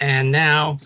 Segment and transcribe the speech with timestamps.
[0.00, 0.78] and now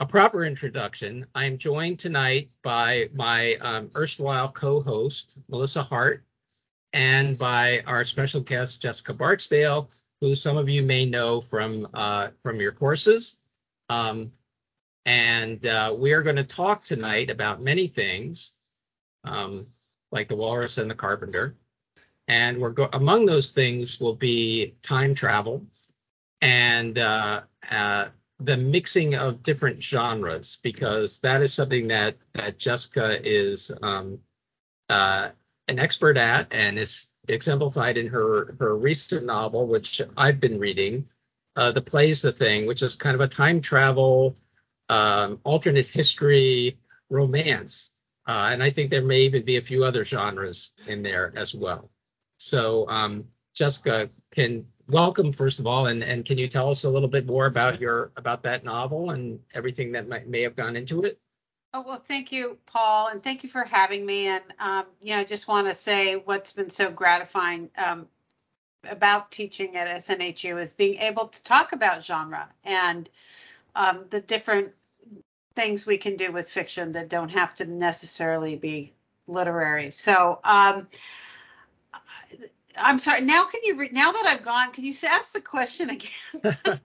[0.00, 1.26] a proper introduction.
[1.34, 6.24] I am joined tonight by my um, erstwhile co-host Melissa Hart,
[6.92, 9.88] and by our special guest Jessica Barksdale,
[10.20, 13.38] who some of you may know from uh, from your courses.
[13.88, 14.32] Um,
[15.04, 18.54] and uh, we are going to talk tonight about many things,
[19.24, 19.66] um,
[20.12, 21.56] like the walrus and the carpenter.
[22.28, 25.66] And we're go- among those things will be time travel
[26.40, 28.08] and uh, uh,
[28.44, 34.18] the mixing of different genres, because that is something that that Jessica is um,
[34.88, 35.30] uh,
[35.68, 41.08] an expert at and is exemplified in her her recent novel, which I've been reading,
[41.56, 44.34] uh, "The Play's the Thing," which is kind of a time travel,
[44.88, 46.78] um, alternate history
[47.10, 47.90] romance,
[48.26, 51.54] uh, and I think there may even be a few other genres in there as
[51.54, 51.90] well.
[52.38, 56.90] So, um, Jessica, can welcome first of all, and and can you tell us a
[56.90, 60.76] little bit more about your about that novel and everything that might, may have gone
[60.76, 61.18] into it?
[61.74, 64.26] Oh, well, thank you, Paul, and thank you for having me.
[64.26, 68.08] And, um, you know, I just want to say what's been so gratifying um,
[68.90, 73.08] about teaching at SNHU is being able to talk about genre and
[73.74, 74.72] um, the different
[75.54, 78.92] things we can do with fiction that don't have to necessarily be
[79.26, 79.90] literary.
[79.92, 80.88] So, um,
[82.76, 83.22] I'm sorry.
[83.22, 86.56] Now, can you re- now that I've gone, can you ask the question again?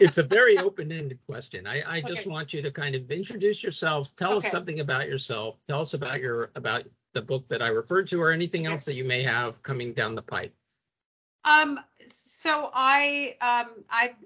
[0.00, 1.66] it's a very open-ended question.
[1.66, 2.30] I, I just okay.
[2.30, 4.46] want you to kind of introduce yourselves, tell okay.
[4.46, 8.20] us something about yourself, tell us about your about the book that I referred to,
[8.20, 10.54] or anything else that you may have coming down the pipe.
[11.44, 11.78] Um.
[12.08, 14.16] So I um I've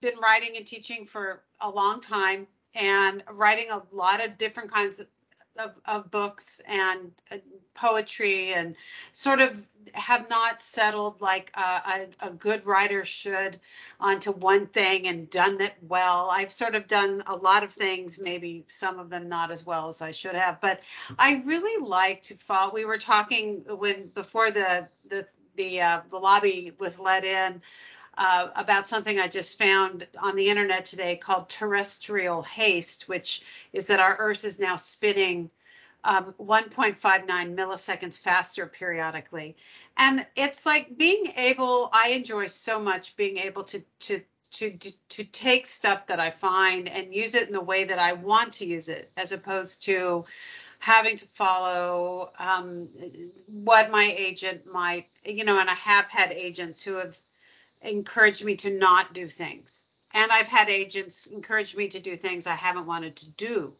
[0.00, 5.00] been writing and teaching for a long time, and writing a lot of different kinds
[5.00, 5.06] of
[5.58, 7.36] of, of books and uh,
[7.74, 8.76] poetry and
[9.12, 13.58] sort of have not settled like a, a, a, good writer should
[14.00, 16.28] onto one thing and done it well.
[16.30, 19.88] I've sort of done a lot of things, maybe some of them not as well
[19.88, 20.80] as I should have, but
[21.18, 22.72] I really like to follow.
[22.72, 27.60] We were talking when before the the the uh, the lobby was let in
[28.18, 33.42] uh, about something I just found on the internet today called terrestrial haste, which
[33.72, 35.50] is that our Earth is now spinning
[36.04, 39.56] um, 1.59 milliseconds faster periodically.
[39.96, 44.20] And it's like being able, I enjoy so much being able to, to,
[44.52, 48.12] to, to, take stuff that I find and use it in the way that I
[48.14, 50.24] want to use it, as opposed to
[50.78, 52.88] having to follow um,
[53.46, 57.16] what my agent might, you know, and I have had agents who have
[57.82, 59.88] encouraged me to not do things.
[60.14, 63.74] And I've had agents encourage me to do things I haven't wanted to do.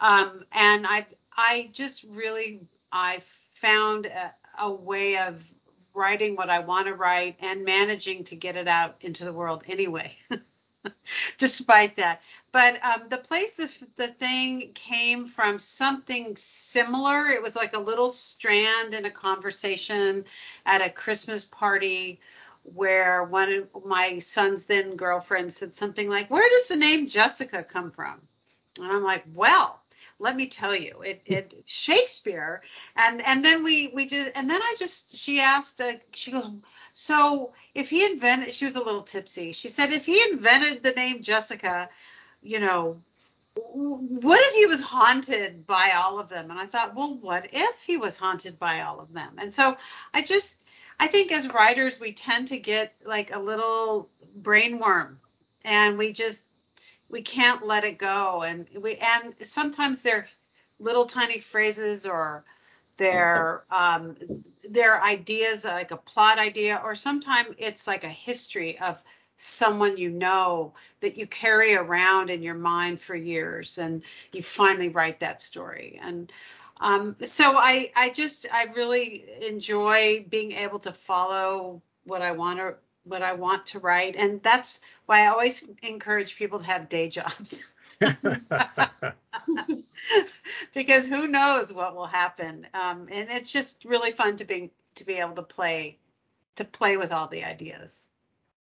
[0.00, 2.60] Um, and I've I just really
[2.90, 3.20] I
[3.52, 5.44] found a, a way of
[5.94, 9.64] writing what I want to write and managing to get it out into the world
[9.68, 10.16] anyway.
[11.38, 12.22] despite that.
[12.52, 17.26] But um, the place the, the thing came from something similar.
[17.26, 20.24] It was like a little strand in a conversation
[20.64, 22.20] at a Christmas party
[22.62, 27.62] where one of my son's then girlfriend said something like, Where does the name Jessica
[27.62, 28.20] come from?
[28.80, 29.80] And I'm like, Well,
[30.18, 32.62] let me tell you, it, it Shakespeare,
[32.96, 36.50] and and then we we just and then I just she asked, uh, she goes,
[36.92, 39.52] so if he invented, she was a little tipsy.
[39.52, 41.88] She said if he invented the name Jessica,
[42.42, 43.00] you know,
[43.54, 46.50] what if he was haunted by all of them?
[46.50, 49.34] And I thought, well, what if he was haunted by all of them?
[49.38, 49.76] And so
[50.12, 50.62] I just
[51.00, 55.20] I think as writers we tend to get like a little brain worm
[55.64, 56.48] and we just
[57.08, 60.28] we can't let it go and we and sometimes they're
[60.78, 62.44] little tiny phrases or
[62.96, 64.16] their um
[64.68, 69.02] their ideas like a plot idea or sometimes it's like a history of
[69.38, 74.88] someone you know that you carry around in your mind for years and you finally
[74.88, 75.98] write that story.
[76.02, 76.30] And
[76.80, 82.58] um, so I, I just I really enjoy being able to follow what I want
[82.58, 84.16] to what I want to write.
[84.16, 87.62] And that's why I always encourage people to have day jobs.
[90.74, 92.66] because who knows what will happen.
[92.74, 95.98] Um, and it's just really fun to be to be able to play
[96.56, 98.06] to play with all the ideas.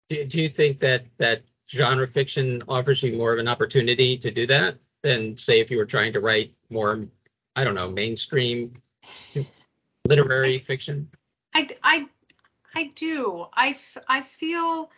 [0.09, 4.31] Do, do you think that that genre fiction offers you more of an opportunity to
[4.31, 7.07] do that than say if you were trying to write more
[7.57, 8.75] I don't know mainstream
[10.07, 11.09] literary fiction?
[11.55, 12.09] I, I
[12.77, 13.47] I do.
[13.55, 13.75] I,
[14.07, 14.91] I feel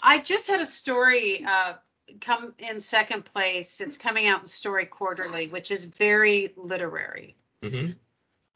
[0.00, 1.74] I just had a story uh,
[2.20, 3.80] come in second place.
[3.80, 7.34] It's coming out in Story Quarterly, which is very literary.
[7.62, 7.92] Mm-hmm.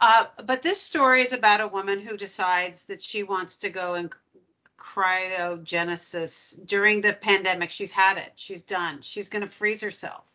[0.01, 3.95] Uh, but this story is about a woman who decides that she wants to go
[3.95, 4.15] and
[4.79, 7.71] cryogenesis during the pandemic.
[7.71, 8.33] She's had it.
[8.37, 9.01] She's done.
[9.01, 10.33] She's going to freeze herself.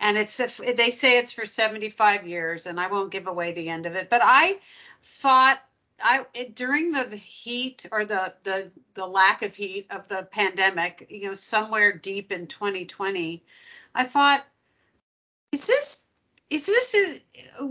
[0.00, 3.86] And it's they say it's for 75 years, and I won't give away the end
[3.86, 4.08] of it.
[4.08, 4.58] But I
[5.02, 5.62] thought
[6.02, 11.06] I it, during the heat or the the the lack of heat of the pandemic,
[11.10, 13.44] you know, somewhere deep in 2020,
[13.94, 14.46] I thought,
[15.52, 16.06] is this
[16.48, 17.20] is this is,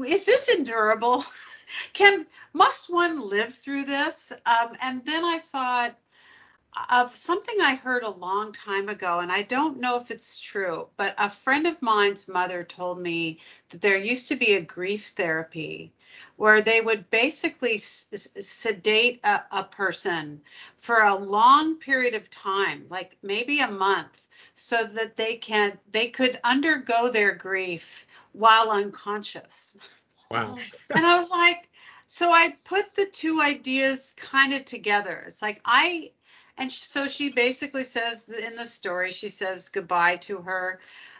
[0.07, 1.25] is this endurable?
[1.93, 4.31] Can must one live through this?
[4.45, 5.95] Um, and then I thought
[6.89, 10.88] of something I heard a long time ago, and I don't know if it's true,
[10.98, 13.39] but a friend of mine's mother told me
[13.69, 15.92] that there used to be a grief therapy
[16.36, 20.42] where they would basically sedate a, a person
[20.77, 24.25] for a long period of time, like maybe a month,
[24.56, 29.77] so that they can they could undergo their grief while unconscious.
[30.30, 30.56] Wow.
[30.95, 31.68] and I was like,
[32.07, 35.24] so I put the two ideas kind of together.
[35.27, 36.12] It's like I
[36.59, 40.79] and so she basically says in the story, she says goodbye to her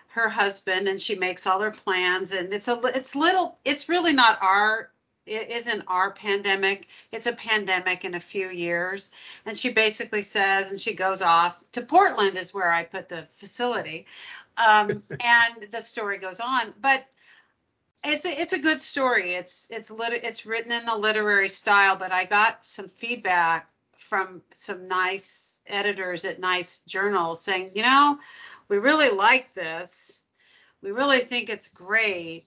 [0.09, 4.12] her husband and she makes all her plans and it's a it's little it's really
[4.12, 4.91] not our
[5.27, 9.12] it isn't our pandemic it's a pandemic in a few years.
[9.45, 13.24] And she basically says and she goes off to portland is where i put the
[13.30, 14.06] facility
[14.57, 14.89] um,
[15.24, 16.74] and the story goes on.
[16.81, 17.06] But
[18.03, 19.36] it's a, it's a good story.
[19.36, 23.69] It's it's lit, it's written in the literary style but i got some feedback
[24.09, 28.17] from some nice editors at nice journals saying, you know,
[28.67, 30.21] we really like this.
[30.81, 32.45] We really think it's great,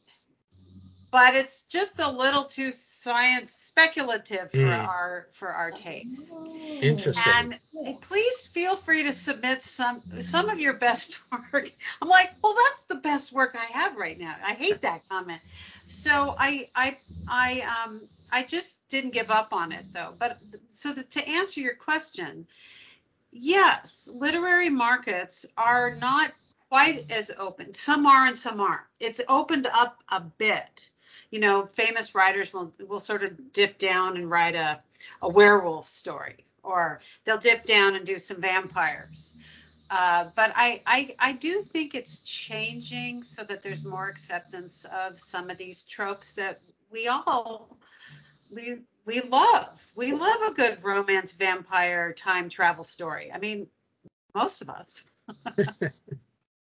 [1.10, 4.88] but it's just a little too science speculative for mm.
[4.88, 6.34] our for our taste.
[6.80, 7.58] Interesting.
[7.86, 11.18] And please feel free to submit some some of your best
[11.52, 11.70] work.
[12.00, 14.34] I'm like, well, that's the best work I have right now.
[14.44, 15.40] I hate that comment.
[15.86, 16.96] So I I
[17.28, 18.00] I um
[18.32, 20.14] I just didn't give up on it though.
[20.18, 20.38] But
[20.70, 22.46] so the, to answer your question,
[23.30, 26.32] yes, literary markets are not
[26.70, 27.74] quite as open.
[27.74, 28.80] Some are and some aren't.
[28.98, 30.88] It's opened up a bit.
[31.30, 34.80] You know, famous writers will will sort of dip down and write a
[35.20, 39.34] a werewolf story, or they'll dip down and do some vampires.
[39.90, 45.20] Uh, but I, I I do think it's changing so that there's more acceptance of
[45.20, 47.76] some of these tropes that we all
[48.52, 49.92] we we love.
[49.96, 53.32] We love a good romance vampire time travel story.
[53.32, 53.66] I mean,
[54.34, 55.04] most of us.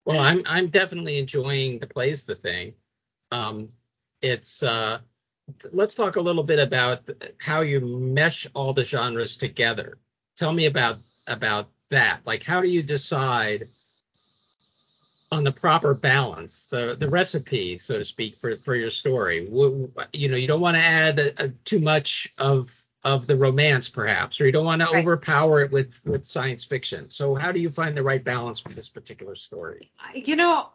[0.05, 2.75] well, I'm I'm definitely enjoying the plays the thing.
[3.31, 3.71] Um,
[4.23, 5.01] it's uh,
[5.73, 7.09] let's talk a little bit about
[7.39, 9.99] how you mesh all the genres together.
[10.37, 12.21] Tell me about about that.
[12.25, 13.69] Like, how do you decide
[15.33, 19.49] on the proper balance, the the recipe, so to speak, for for your story.
[20.13, 22.71] You know, you don't want to add a, a, too much of
[23.05, 25.03] of the romance, perhaps, or you don't want to right.
[25.03, 27.09] overpower it with with science fiction.
[27.11, 29.91] So, how do you find the right balance for this particular story?
[30.15, 30.71] You know,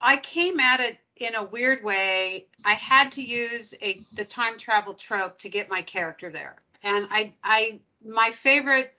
[0.00, 2.46] I came at it in a weird way.
[2.64, 7.06] I had to use a the time travel trope to get my character there, and
[7.10, 8.94] I I my favorite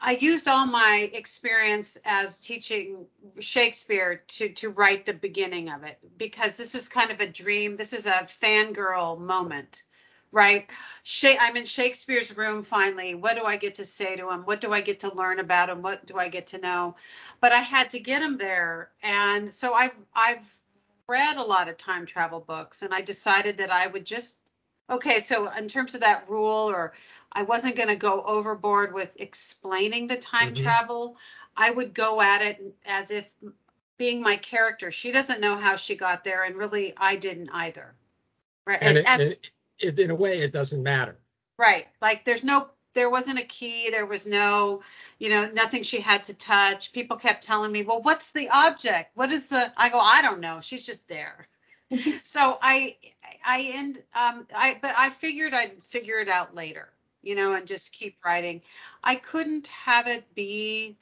[0.00, 3.06] I used all my experience as teaching
[3.40, 7.76] Shakespeare to to write the beginning of it because this is kind of a dream.
[7.76, 9.82] This is a fangirl moment,
[10.30, 10.68] right?
[11.24, 13.14] I'm in Shakespeare's room finally.
[13.14, 14.42] What do I get to say to him?
[14.42, 15.82] What do I get to learn about him?
[15.82, 16.94] What do I get to know?
[17.40, 20.58] But I had to get him there, and so I've I've
[21.08, 24.36] read a lot of time travel books, and I decided that I would just
[24.88, 25.18] okay.
[25.18, 26.92] So in terms of that rule or
[27.32, 30.62] I wasn't going to go overboard with explaining the time mm-hmm.
[30.62, 31.16] travel.
[31.56, 33.32] I would go at it as if
[33.98, 34.90] being my character.
[34.90, 37.94] She doesn't know how she got there, and really, I didn't either.
[38.66, 38.78] Right.
[38.80, 39.46] And, and, it,
[39.78, 41.16] it, in a way, it doesn't matter.
[41.58, 41.86] Right.
[42.00, 43.90] Like there's no, there wasn't a key.
[43.90, 44.82] There was no,
[45.18, 46.92] you know, nothing she had to touch.
[46.92, 49.10] People kept telling me, well, what's the object?
[49.14, 49.72] What is the?
[49.76, 50.60] I go, I don't know.
[50.60, 51.48] She's just there.
[52.22, 52.96] so I,
[53.44, 56.90] I end, um, I, but I figured I'd figure it out later
[57.22, 58.62] you know, and just keep writing.
[59.02, 60.96] I couldn't have it be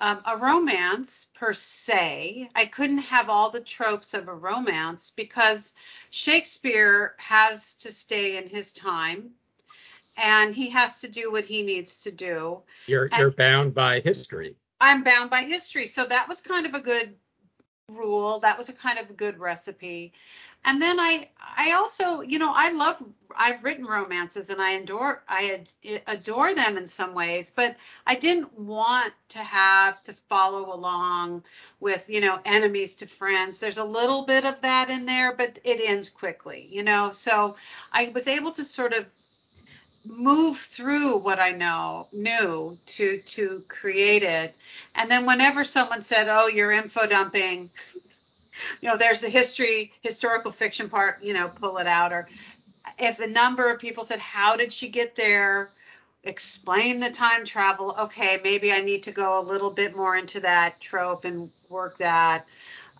[0.00, 2.50] um, a romance per se.
[2.54, 5.74] I couldn't have all the tropes of a romance because
[6.10, 9.30] Shakespeare has to stay in his time
[10.16, 12.60] and he has to do what he needs to do.
[12.86, 14.56] You're and you're bound by history.
[14.80, 15.86] I'm bound by history.
[15.86, 17.14] So that was kind of a good
[17.90, 18.40] rule.
[18.40, 20.12] That was a kind of a good recipe
[20.64, 23.02] and then I I also you know I love
[23.36, 25.64] I've written romances and I adore I
[26.06, 31.42] adore them in some ways, but I didn't want to have to follow along
[31.80, 33.60] with you know enemies to friends.
[33.60, 37.10] There's a little bit of that in there, but it ends quickly, you know.
[37.10, 37.56] So
[37.92, 39.06] I was able to sort of
[40.04, 44.54] move through what I know knew to to create it.
[44.94, 47.70] And then whenever someone said, "Oh, you're info dumping,"
[48.80, 52.12] you know, there's the history, historical fiction part, you know, pull it out.
[52.12, 52.28] Or
[52.98, 55.70] if a number of people said, "How did she get there?"
[56.26, 57.94] Explain the time travel.
[57.98, 61.98] Okay, maybe I need to go a little bit more into that trope and work
[61.98, 62.46] that.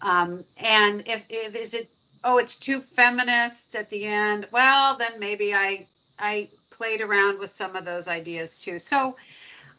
[0.03, 1.89] Um, and if, if is it
[2.25, 5.87] oh it's too feminist at the end well then maybe i
[6.19, 9.17] i played around with some of those ideas too so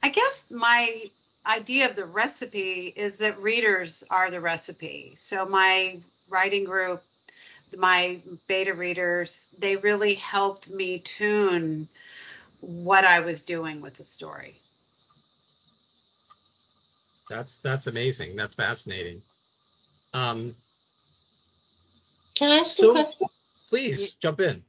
[0.02, 1.04] i guess my
[1.48, 6.00] idea of the recipe is that readers are the recipe so my
[6.30, 7.04] writing group
[7.78, 11.88] my beta readers they really helped me tune
[12.62, 14.60] what i was doing with the story
[17.30, 19.22] that's that's amazing that's fascinating
[20.16, 20.56] um,
[22.36, 23.28] can I ask so, a question?
[23.68, 24.64] Please jump in.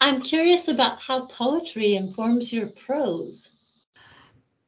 [0.00, 3.50] I'm curious about how poetry informs your prose.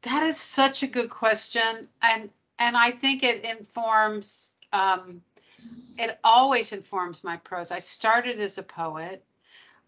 [0.02, 4.54] That is such a good question, and and I think it informs.
[4.72, 5.22] Um,
[5.98, 7.70] it always informs my prose.
[7.70, 9.24] I started as a poet,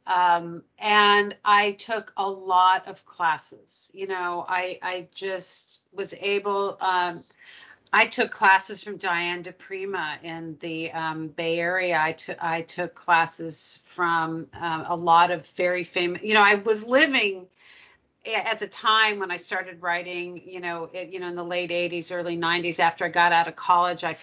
[0.07, 3.91] um, and I took a lot of classes.
[3.93, 6.79] You know, I I just was able.
[6.81, 7.25] Um,
[7.93, 11.99] I took classes from Diane di Prima in the um, Bay Area.
[12.01, 16.23] I took I took classes from um, a lot of very famous.
[16.23, 17.47] You know, I was living
[18.27, 20.43] at the time when I started writing.
[20.45, 23.49] You know, it, you know, in the late '80s, early '90s, after I got out
[23.49, 24.17] of college, I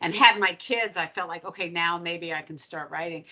[0.00, 0.96] and had my kids.
[0.96, 3.24] I felt like, okay, now maybe I can start writing.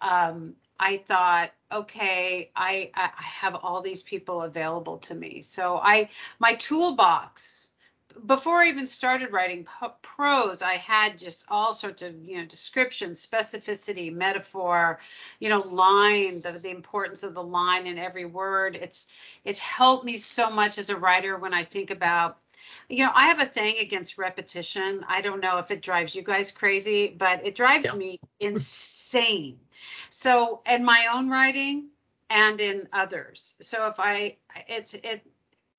[0.00, 5.42] Um, I thought, okay, I, I have all these people available to me.
[5.42, 6.08] So I
[6.38, 7.69] my toolbox
[8.26, 9.66] before I even started writing
[10.02, 14.98] prose, I had just all sorts of, you know, description, specificity, metaphor,
[15.38, 18.76] you know, line, the, the importance of the line in every word.
[18.76, 19.08] It's
[19.44, 22.38] it's helped me so much as a writer when I think about
[22.88, 25.04] you know, I have a thing against repetition.
[25.08, 27.94] I don't know if it drives you guys crazy, but it drives yeah.
[27.94, 29.58] me insane.
[30.08, 31.88] So, in my own writing
[32.28, 33.54] and in others.
[33.60, 34.36] So, if I,
[34.68, 35.22] it's, it,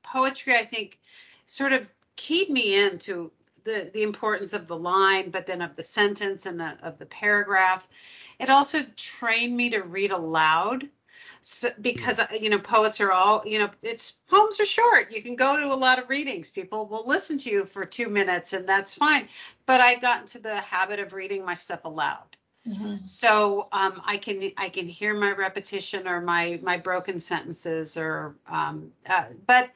[0.04, 1.00] poetry, I think,
[1.46, 3.32] sort of keyed me into
[3.64, 7.06] the the importance of the line, but then of the sentence and the, of the
[7.06, 7.88] paragraph.
[8.40, 10.88] It also trained me to read aloud.
[11.44, 12.40] So, because mm.
[12.40, 15.74] you know poets are all you know it's poems are short you can go to
[15.74, 19.28] a lot of readings people will listen to you for two minutes and that's fine
[19.66, 22.38] but i got into the habit of reading my stuff aloud
[22.68, 23.04] mm-hmm.
[23.06, 28.36] so um, i can i can hear my repetition or my my broken sentences or
[28.46, 29.68] um, uh, but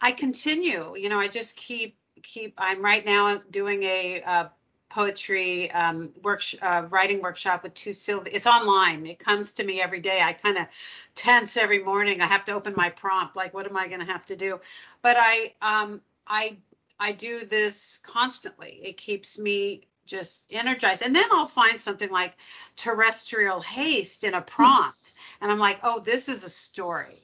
[0.00, 0.94] I continue.
[0.96, 2.54] You know, I just keep keep.
[2.58, 4.48] I'm right now doing a uh,
[4.88, 8.32] poetry um, work uh, writing workshop with two Sylvia.
[8.34, 9.06] It's online.
[9.06, 10.20] It comes to me every day.
[10.22, 10.66] I kind of
[11.14, 12.20] tense every morning.
[12.20, 13.36] I have to open my prompt.
[13.36, 14.60] Like, what am I going to have to do?
[15.02, 16.58] But I um I
[17.00, 18.80] I do this constantly.
[18.82, 21.02] It keeps me just energized.
[21.02, 22.34] And then I'll find something like
[22.76, 27.22] terrestrial haste in a prompt, and I'm like, oh, this is a story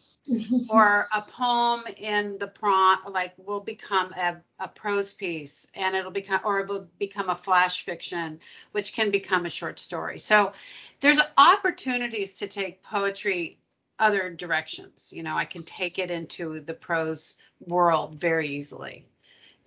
[0.68, 6.10] or a poem in the prompt like will become a, a prose piece and it'll
[6.10, 8.38] become or it will become a flash fiction
[8.72, 10.18] which can become a short story.
[10.18, 10.52] So
[11.00, 13.58] there's opportunities to take poetry
[13.98, 15.12] other directions.
[15.14, 19.06] You know i can take it into the prose world very easily.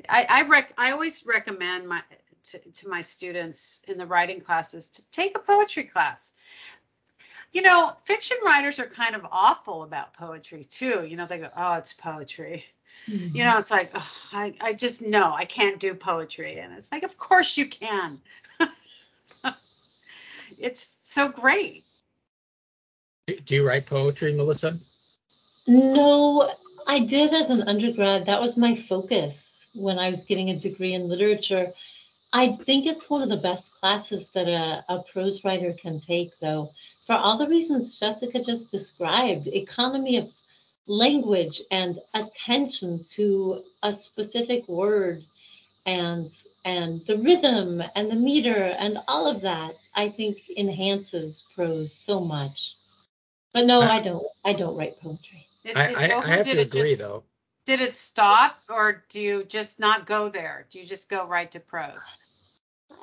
[0.09, 2.01] I i, rec- I always recommend my
[2.45, 6.33] to, to my students in the writing classes to take a poetry class
[7.55, 11.07] you know, fiction writers are kind of awful about poetry too.
[11.07, 12.65] You know, they go, oh, it's poetry.
[13.07, 13.33] Mm-hmm.
[13.33, 16.57] You know, it's like, oh, I, I just know I can't do poetry.
[16.57, 18.19] And it's like, of course you can.
[20.59, 21.85] it's so great.
[23.27, 24.77] Do you write poetry, Melissa?
[25.65, 26.51] No,
[26.85, 28.25] I did as an undergrad.
[28.25, 31.71] That was my focus when I was getting a degree in literature.
[32.33, 36.31] I think it's one of the best classes that a, a prose writer can take,
[36.39, 36.71] though,
[37.05, 40.31] for all the reasons Jessica just described economy of
[40.87, 45.23] language and attention to a specific word
[45.85, 46.31] and
[46.63, 52.19] and the rhythm and the meter and all of that i think enhances prose so
[52.19, 52.73] much.
[53.53, 55.45] But no i, I don't i don't write poetry.
[55.63, 57.23] It, I, I, I, have to agree just, though.
[57.65, 60.65] did it stop or do you just not go there?
[60.71, 62.05] Do you just go right to prose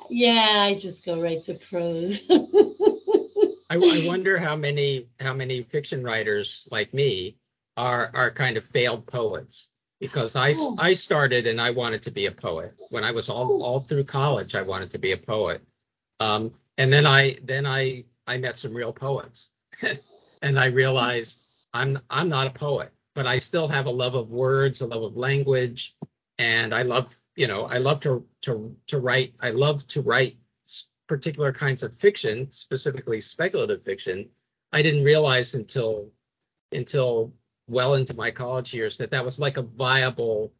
[0.09, 2.23] yeah, I just go right to prose.
[3.69, 7.37] I, I wonder how many how many fiction writers like me
[7.77, 9.69] are are kind of failed poets.
[9.99, 10.75] Because I oh.
[10.77, 12.73] I started and I wanted to be a poet.
[12.89, 15.61] When I was all all through college I wanted to be a poet.
[16.19, 19.49] Um, and then I then I I met some real poets.
[20.43, 21.39] And I realized
[21.73, 25.03] I'm I'm not a poet, but I still have a love of words, a love
[25.03, 25.95] of language,
[26.37, 29.33] and I love you know I love to to to write.
[29.39, 30.37] I love to write
[31.07, 34.29] particular kinds of fiction, specifically speculative fiction.
[34.71, 36.09] I didn't realize until
[36.71, 37.33] until
[37.67, 40.53] well into my college years that that was like a viable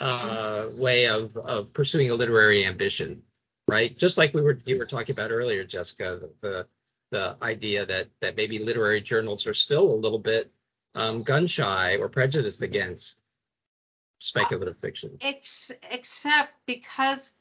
[0.00, 3.22] uh, way of of pursuing a literary ambition,
[3.68, 3.96] right?
[3.96, 6.66] Just like we were you were talking about earlier, Jessica, the
[7.10, 10.52] the idea that that maybe literary journals are still a little bit
[10.94, 13.22] um, gun shy or prejudiced against
[14.18, 15.18] speculative fiction.
[15.20, 17.34] Ex- except because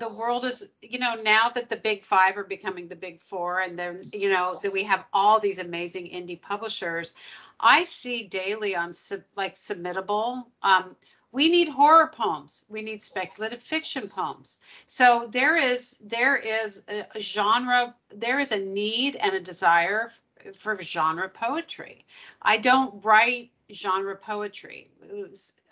[0.00, 3.60] the world is, you know, now that the big five are becoming the big four,
[3.60, 7.14] and then, you know, that we have all these amazing indie publishers,
[7.60, 10.44] I see daily on sub, like Submittable.
[10.62, 10.96] Um,
[11.32, 17.20] we need horror poems we need speculative fiction poems so there is there is a,
[17.20, 20.12] genre there is a need and a desire
[20.54, 22.04] for genre poetry
[22.42, 24.88] i don't write genre poetry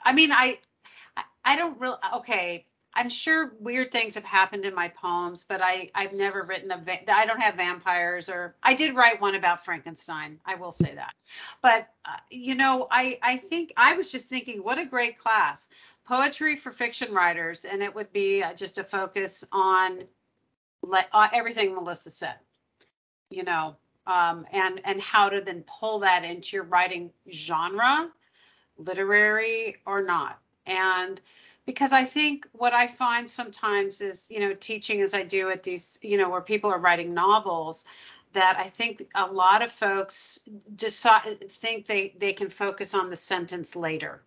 [0.05, 0.59] i mean i
[1.45, 2.65] i don't really okay
[2.95, 6.77] I'm sure weird things have happened in my poems, but I I've never written a
[6.77, 10.41] va- I don't have vampires or I did write one about Frankenstein.
[10.45, 11.15] I will say that.
[11.63, 15.69] But uh, you know, I I think I was just thinking what a great class.
[16.05, 20.03] Poetry for fiction writers and it would be uh, just a focus on
[20.83, 22.35] le- uh, everything Melissa said.
[23.31, 23.77] You know,
[24.07, 28.11] um, and and how to then pull that into your writing genre,
[28.85, 30.39] literary or not.
[30.67, 31.21] And
[31.67, 35.63] because I think what I find sometimes is, you know, teaching as I do at
[35.63, 37.85] these, you know, where people are writing novels,
[38.33, 40.41] that I think a lot of folks
[40.75, 44.23] decide think they they can focus on the sentence later.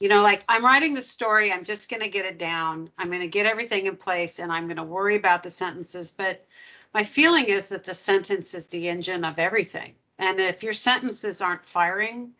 [0.00, 3.08] You know, like I'm writing the story, I'm just going to get it down, I'm
[3.08, 6.10] going to get everything in place, and I'm going to worry about the sentences.
[6.10, 6.44] But
[6.92, 11.40] my feeling is that the sentence is the engine of everything, and if your sentences
[11.40, 12.32] aren't firing,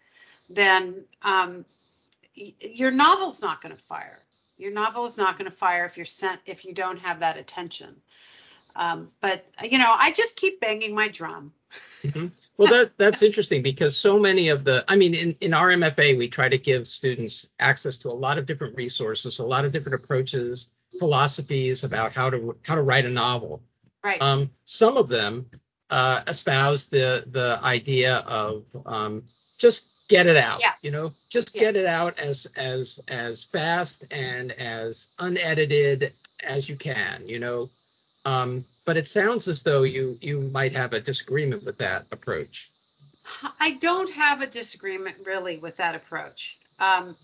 [0.48, 1.64] then um,
[2.34, 4.20] your novel's not going to fire.
[4.58, 7.36] Your novel is not going to fire if you're sent if you don't have that
[7.36, 7.96] attention.
[8.74, 11.52] Um, but you know, I just keep banging my drum.
[12.02, 12.28] Mm-hmm.
[12.58, 16.18] Well, that that's interesting because so many of the, I mean, in in our MFA,
[16.18, 19.72] we try to give students access to a lot of different resources, a lot of
[19.72, 23.62] different approaches, philosophies about how to how to write a novel.
[24.02, 24.20] Right.
[24.20, 25.46] Um, some of them
[25.90, 29.24] uh, espouse the the idea of um,
[29.58, 30.60] just get it out.
[30.60, 30.72] Yeah.
[30.82, 31.62] You know, just yeah.
[31.62, 36.12] get it out as as as fast and as unedited
[36.42, 37.28] as you can.
[37.28, 37.70] You know,
[38.24, 42.70] um, but it sounds as though you you might have a disagreement with that approach.
[43.60, 46.58] I don't have a disagreement really with that approach.
[46.78, 47.16] Um,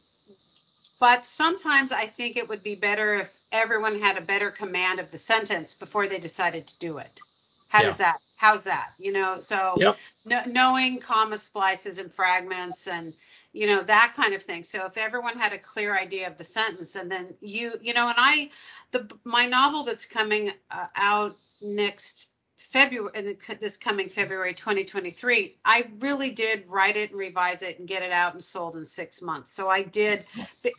[1.01, 5.11] but sometimes I think it would be better if everyone had a better command of
[5.11, 7.21] the sentence before they decided to do it.
[7.69, 7.85] How yeah.
[7.87, 9.98] does that how's that you know so yep.
[10.24, 13.12] no, knowing comma splices and fragments and
[13.53, 16.44] you know that kind of thing so if everyone had a clear idea of the
[16.44, 18.48] sentence and then you you know and i
[18.92, 25.88] the my novel that's coming uh, out next February in this coming February 2023, I
[26.01, 29.22] really did write it and revise it and get it out and sold in six
[29.22, 29.53] months.
[29.53, 30.27] So I did,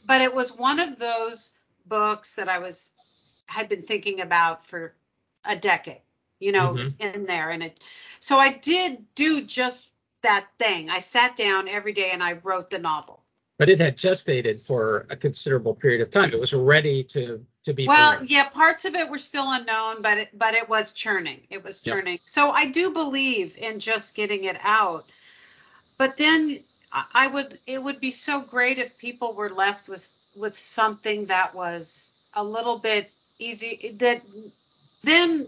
[0.06, 1.52] but it was one of those
[1.88, 2.94] books that I was
[3.48, 4.94] had been thinking about for
[5.46, 6.02] a decade
[6.40, 7.16] you know, mm-hmm.
[7.16, 7.50] in there.
[7.50, 7.80] And it,
[8.20, 9.90] so I did do just
[10.22, 10.90] that thing.
[10.90, 13.24] I sat down every day and I wrote the novel.
[13.58, 16.32] But it had gestated for a considerable period of time.
[16.32, 17.88] It was ready to to be.
[17.88, 18.28] Well, born.
[18.30, 21.42] yeah, parts of it were still unknown, but it, but it was churning.
[21.50, 22.14] It was churning.
[22.14, 22.22] Yep.
[22.26, 25.06] So I do believe in just getting it out.
[25.98, 30.58] But then I would it would be so great if people were left with with
[30.58, 34.22] something that was a little bit easy that
[35.04, 35.48] then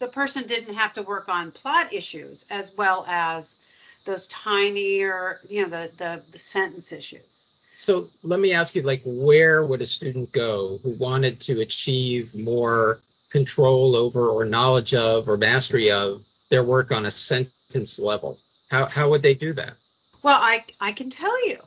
[0.00, 3.58] the person didn't have to work on plot issues as well as
[4.04, 7.52] those tinier, you know, the the, the sentence issues.
[7.78, 12.34] So let me ask you, like, where would a student go who wanted to achieve
[12.34, 18.38] more control over or knowledge of or mastery of their work on a sentence level?
[18.70, 19.74] How how would they do that?
[20.22, 21.58] Well, I I can tell you.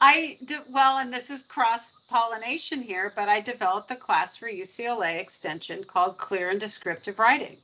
[0.00, 4.48] I do, well, and this is cross pollination here, but I developed a class for
[4.48, 7.56] UCLA Extension called Clear and Descriptive Writing.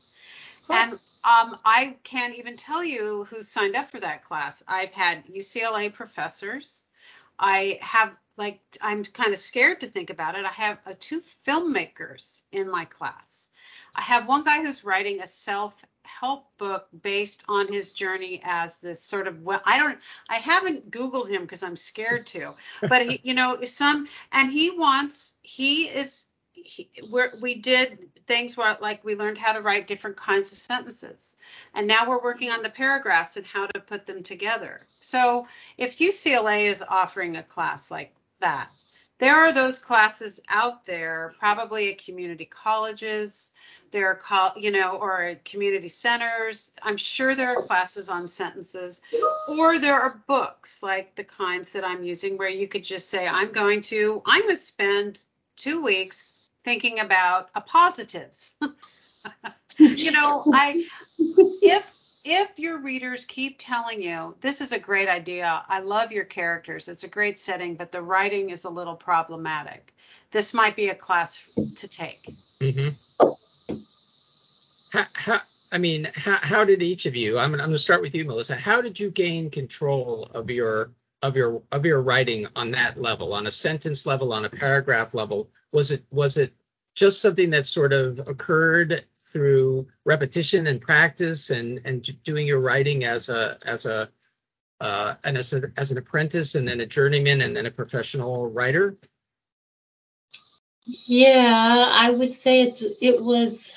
[0.67, 0.77] Cool.
[0.77, 4.63] And um, I can't even tell you who signed up for that class.
[4.67, 6.85] I've had UCLA professors.
[7.39, 10.45] I have like I'm kind of scared to think about it.
[10.45, 13.44] I have uh, two filmmakers in my class.
[13.95, 18.77] I have one guy who's writing a self help book based on his journey as
[18.77, 23.03] this sort of well I don't I haven't googled him because I'm scared to but
[23.03, 26.89] he you know some and he wants he is he,
[27.41, 31.37] we did things where like we learned how to write different kinds of sentences
[31.75, 34.87] and now we're working on the paragraphs and how to put them together.
[35.01, 38.71] So if ucla is offering a class like that
[39.19, 43.53] there are those classes out there probably at community colleges
[43.91, 48.29] there are call, you know or at community centers i'm sure there are classes on
[48.29, 49.03] sentences
[49.49, 53.27] or there are books like the kinds that i'm using where you could just say
[53.27, 55.23] i'm going to i'm going to spend
[55.57, 58.53] two weeks thinking about appositives.
[59.77, 60.85] you know, I
[61.19, 61.94] if
[62.25, 66.89] if your readers keep telling you this is a great idea, I love your characters,
[66.89, 69.95] it's a great setting, but the writing is a little problematic.
[70.31, 72.35] This might be a class to take.
[72.61, 73.29] Mm-hmm.
[74.91, 77.39] How, how, I mean, how, how did each of you?
[77.39, 78.57] I'm, I'm going to start with you, Melissa.
[78.57, 83.33] How did you gain control of your of your of your writing on that level,
[83.33, 85.51] on a sentence level, on a paragraph level?
[85.73, 86.53] Was it was it
[86.95, 89.05] just something that sort of occurred
[89.35, 94.09] through repetition and practice and and doing your writing as a as a
[94.81, 98.51] uh, and as, a, as an apprentice and then a journeyman and then a professional
[98.51, 98.97] writer?
[100.85, 103.73] Yeah, I would say it's it was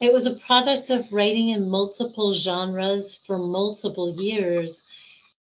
[0.00, 4.82] it was a product of writing in multiple genres for multiple years.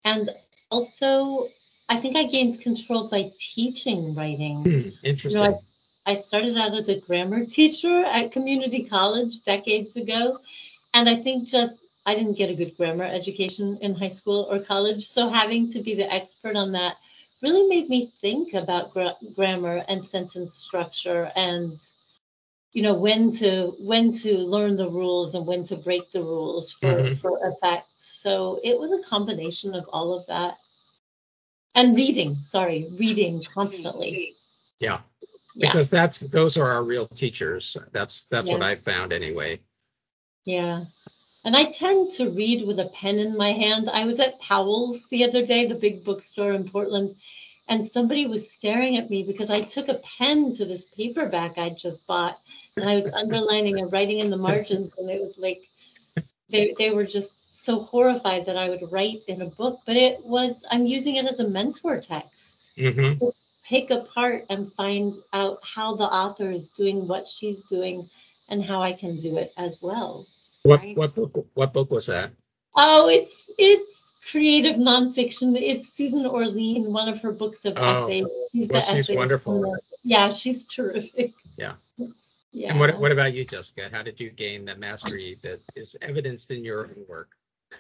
[0.05, 0.31] And
[0.71, 1.49] also,
[1.89, 4.63] I think I gained control by teaching writing.
[4.63, 5.43] Hmm, interesting.
[5.43, 5.63] You know,
[6.07, 10.39] I started out as a grammar teacher at community college decades ago.
[10.93, 14.59] And I think just I didn't get a good grammar education in high school or
[14.61, 15.05] college.
[15.07, 16.97] So having to be the expert on that
[17.43, 21.79] really made me think about gra- grammar and sentence structure and
[22.73, 26.73] you know when to when to learn the rules and when to break the rules
[26.73, 27.21] for mm-hmm.
[27.21, 30.57] for effect so it was a combination of all of that
[31.75, 34.35] and reading sorry reading constantly
[34.79, 35.01] yeah
[35.57, 36.01] because yeah.
[36.01, 37.77] that's those are our real teachers.
[37.93, 38.55] That's that's yeah.
[38.55, 39.61] what I've found anyway.
[40.45, 40.85] Yeah.
[41.45, 43.91] And I tend to read with a pen in my hand.
[43.91, 47.17] I was at Powell's the other day, the big bookstore in Portland,
[47.69, 51.77] and somebody was staring at me because I took a pen to this paperback I'd
[51.77, 52.39] just bought
[52.77, 55.69] and I was underlining and writing in the margins and it was like
[56.51, 60.25] they they were just so horrified that I would write in a book, but it
[60.25, 62.69] was I'm using it as a mentor text.
[62.77, 63.29] Mm-hmm
[63.69, 68.09] pick apart and find out how the author is doing what she's doing
[68.49, 70.27] and how I can do it as well.
[70.65, 70.97] What right?
[70.97, 72.31] what book what book was that?
[72.77, 75.57] Oh, it's it's creative nonfiction.
[75.61, 78.27] It's Susan Orlean, one of her books of oh, essays.
[78.53, 79.77] She's well, she's wonderful.
[80.03, 81.33] Yeah, she's terrific.
[81.57, 81.75] Yeah.
[82.53, 82.71] Yeah.
[82.71, 83.89] And what what about you, Jessica?
[83.91, 87.31] How did you gain that mastery that is evidenced in your own work?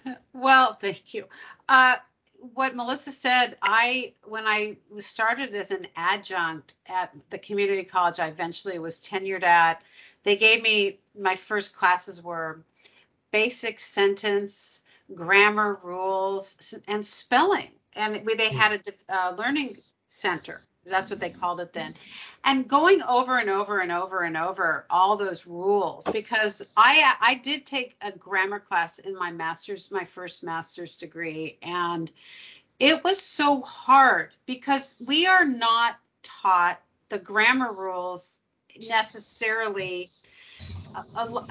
[0.32, 1.26] Well, thank you.
[1.68, 1.96] Uh,
[2.38, 8.28] what Melissa said, I when I started as an adjunct at the community college I
[8.28, 9.82] eventually was tenured at,
[10.22, 12.62] they gave me my first classes were
[13.30, 14.80] basic sentence,
[15.14, 17.70] grammar rules, and spelling.
[17.96, 18.56] And they hmm.
[18.56, 21.94] had a uh, learning center that's what they called it then.
[22.44, 27.34] And going over and over and over and over all those rules because I I
[27.36, 32.10] did take a grammar class in my master's my first master's degree and
[32.78, 38.40] it was so hard because we are not taught the grammar rules
[38.78, 40.10] necessarily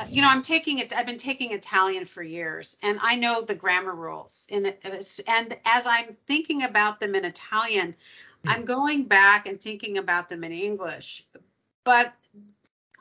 [0.10, 0.94] you know, I'm taking it.
[0.94, 4.48] I've been taking Italian for years, and I know the grammar rules.
[4.50, 4.74] And
[5.28, 7.96] and as I'm thinking about them in Italian,
[8.46, 11.26] I'm going back and thinking about them in English,
[11.84, 12.14] but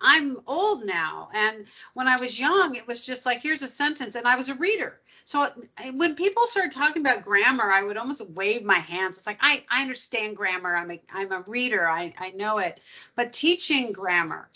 [0.01, 1.31] I'm old now.
[1.35, 4.49] And when I was young, it was just like, here's a sentence, and I was
[4.49, 5.01] a reader.
[5.25, 5.49] So
[5.95, 9.19] when people started talking about grammar, I would almost wave my hands.
[9.19, 10.75] It's like I, I understand grammar.
[10.75, 11.89] I'm a I'm a reader.
[11.89, 12.81] I, I know it.
[13.15, 14.49] But teaching grammar,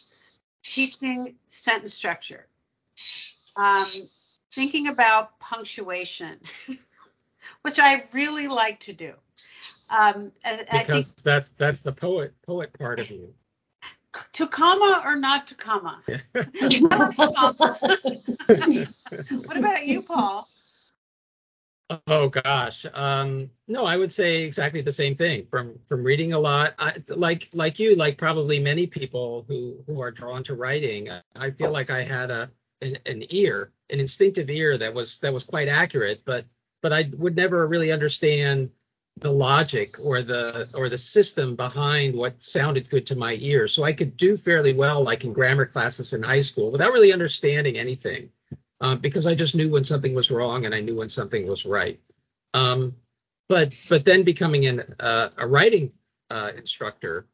[0.65, 2.47] teaching sentence structure,
[3.55, 3.87] um,
[4.53, 6.41] thinking about punctuation,
[7.63, 9.15] which I really like to do.
[9.89, 13.35] Um, because I think, that's that's the poet poet part of you.
[14.33, 16.01] To comma or not to comma?
[16.33, 16.47] what
[19.57, 20.49] about you, Paul?
[22.09, 25.47] Oh gosh, um, no, I would say exactly the same thing.
[25.47, 30.01] From from reading a lot, I, like like you, like probably many people who who
[30.01, 31.09] are drawn to writing.
[31.37, 32.51] I feel like I had a
[32.83, 36.45] an, an ear, an instinctive ear that was that was quite accurate, but
[36.83, 38.71] but I would never really understand
[39.19, 43.73] the logic or the or the system behind what sounded good to my ears.
[43.73, 47.13] So I could do fairly well, like in grammar classes in high school, without really
[47.13, 48.31] understanding anything,
[48.81, 51.65] uh, because I just knew when something was wrong and I knew when something was
[51.65, 51.99] right.
[52.53, 52.97] Um,
[53.49, 55.93] but but then becoming an, uh, a writing
[56.31, 57.27] uh, instructor,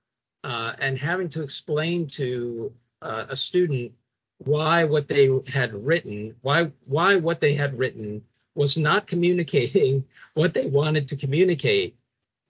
[0.45, 3.93] uh, and having to explain to uh, a student
[4.39, 8.23] why what they had written, why why what they had written
[8.55, 11.97] was not communicating what they wanted to communicate.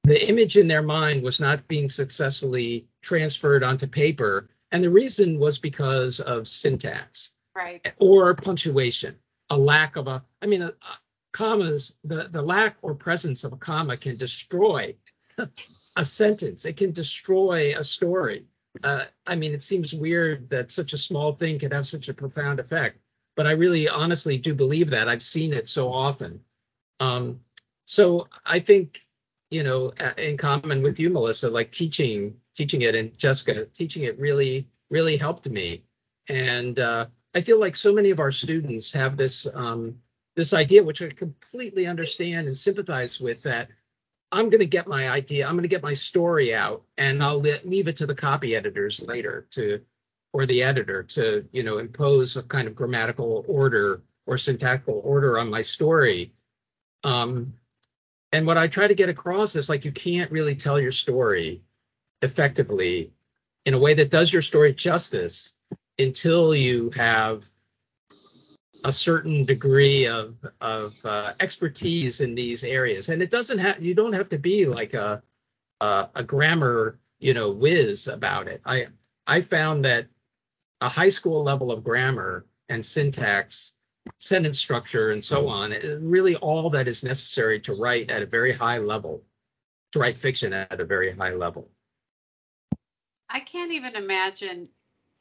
[0.05, 5.39] The image in their mind was not being successfully transferred onto paper, and the reason
[5.39, 9.17] was because of syntax, right, or punctuation,
[9.51, 10.25] a lack of a.
[10.41, 10.99] I mean, a, a
[11.33, 14.97] commas, the the lack or presence of a comma can destroy
[15.97, 16.65] a sentence.
[16.65, 18.47] It can destroy a story.
[18.83, 22.15] Uh, I mean, it seems weird that such a small thing could have such a
[22.15, 22.99] profound effect,
[23.37, 25.09] but I really honestly do believe that.
[25.09, 26.41] I've seen it so often.
[27.01, 27.41] Um,
[27.85, 29.07] so I think,
[29.51, 34.19] you know, in common with you, Melissa, like teaching, teaching it, and Jessica, teaching it
[34.19, 35.83] really, really helped me.
[36.29, 39.99] And uh, I feel like so many of our students have this um,
[40.35, 43.69] this idea, which I completely understand and sympathize with, that
[44.31, 47.41] I'm going to get my idea, I'm going to get my story out, and I'll
[47.41, 49.83] leave it to the copy editors later to,
[50.33, 55.39] or the editor to, you know, impose a kind of grammatical order or syntactical order
[55.39, 56.33] on my story.
[57.05, 57.55] Um,
[58.33, 61.63] and what I try to get across is like you can't really tell your story
[62.23, 63.13] effectively
[63.67, 65.53] in a way that does your story justice
[65.99, 67.49] until you have
[68.85, 73.95] a certain degree of of uh, expertise in these areas, and it doesn't have you
[73.95, 75.23] don't have to be like a
[75.81, 78.61] a, a grammar you know whiz about it.
[78.65, 78.89] I
[79.27, 80.07] I found that
[80.83, 83.75] a high school level of grammar and syntax,
[84.19, 88.53] sentence structure, and so on, really all that is necessary to write at a very
[88.53, 89.23] high level,
[89.93, 91.71] to write fiction at a very high level.
[93.29, 94.69] I can't even imagine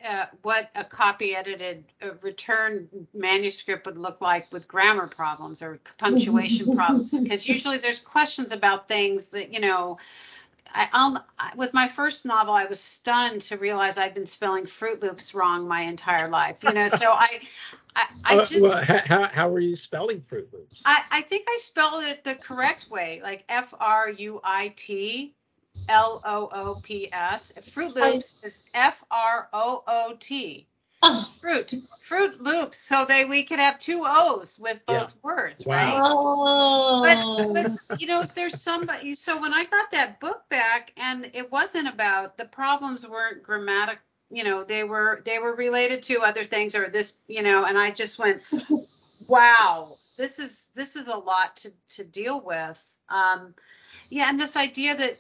[0.04, 5.80] uh, what a copy edited uh, return manuscript would look like with grammar problems or
[6.00, 10.00] punctuation problems because usually there's questions about things that you know
[10.74, 15.02] I, I'll, with my first novel, I was stunned to realize I'd been spelling Froot
[15.02, 16.64] Loops wrong my entire life.
[16.64, 17.42] You know, so I,
[17.96, 18.62] I, I uh, just.
[18.62, 20.82] well, how, how were you spelling Froot Loops?
[20.86, 25.34] I, I think I spelled it the correct way, like F R U I T
[25.90, 27.54] L O O P S.
[27.62, 30.68] Froot Loops I, is F R O O T.
[31.04, 31.28] Oh.
[31.42, 35.20] Froot, Froot Loops, so they we could have two O's with both yeah.
[35.24, 35.76] words, wow.
[35.76, 36.00] right?
[36.04, 37.54] Oh.
[37.54, 39.16] But, but you know, there's somebody.
[39.16, 44.00] So when I got that book back, and it wasn't about the problems weren't grammatic.
[44.30, 47.18] You know, they were they were related to other things or this.
[47.28, 48.42] You know, and I just went,
[49.28, 52.98] wow, this is this is a lot to to deal with.
[53.10, 53.56] Um,
[54.10, 55.18] yeah, and this idea that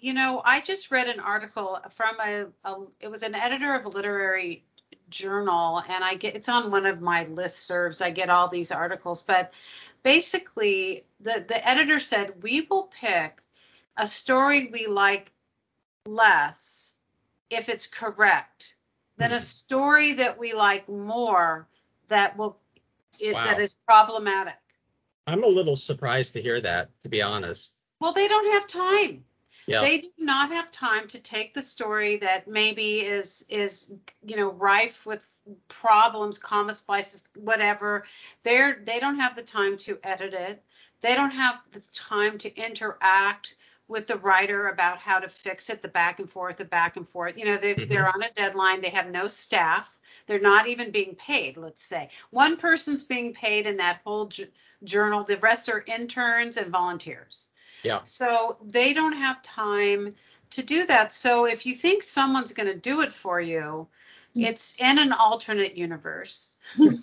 [0.00, 3.84] you know, I just read an article from a, a, it was an editor of
[3.84, 4.64] a literary
[5.10, 8.00] journal, and I get it's on one of my list serves.
[8.00, 9.52] I get all these articles, but
[10.02, 13.42] basically, the the editor said we will pick
[13.96, 15.30] a story we like
[16.06, 16.96] less
[17.50, 18.74] if it's correct
[19.16, 19.42] than a hmm.
[19.42, 21.68] story that we like more
[22.08, 22.58] that will
[23.18, 23.44] it, wow.
[23.44, 24.54] that is problematic.
[25.26, 27.74] I'm a little surprised to hear that, to be honest.
[28.00, 29.24] Well, they don't have time.
[29.70, 29.82] Yeah.
[29.82, 33.92] They do not have time to take the story that maybe is is
[34.26, 35.24] you know rife with
[35.68, 38.04] problems, comma splices, whatever.
[38.42, 40.60] They're they don't have the time to edit it.
[41.02, 43.54] They don't have the time to interact
[43.90, 47.08] with the writer about how to fix it, the back and forth, the back and
[47.08, 47.36] forth.
[47.36, 47.88] You know, they, mm-hmm.
[47.88, 48.80] they're on a deadline.
[48.80, 49.98] They have no staff.
[50.26, 52.10] They're not even being paid, let's say.
[52.30, 54.46] One person's being paid in that whole j-
[54.84, 55.24] journal.
[55.24, 57.48] The rest are interns and volunteers.
[57.82, 58.02] Yeah.
[58.04, 60.14] So they don't have time
[60.50, 61.12] to do that.
[61.12, 63.88] So if you think someone's going to do it for you,
[64.34, 67.00] it's in an alternate universe that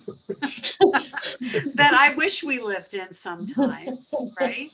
[1.78, 4.70] I wish we lived in sometimes, right?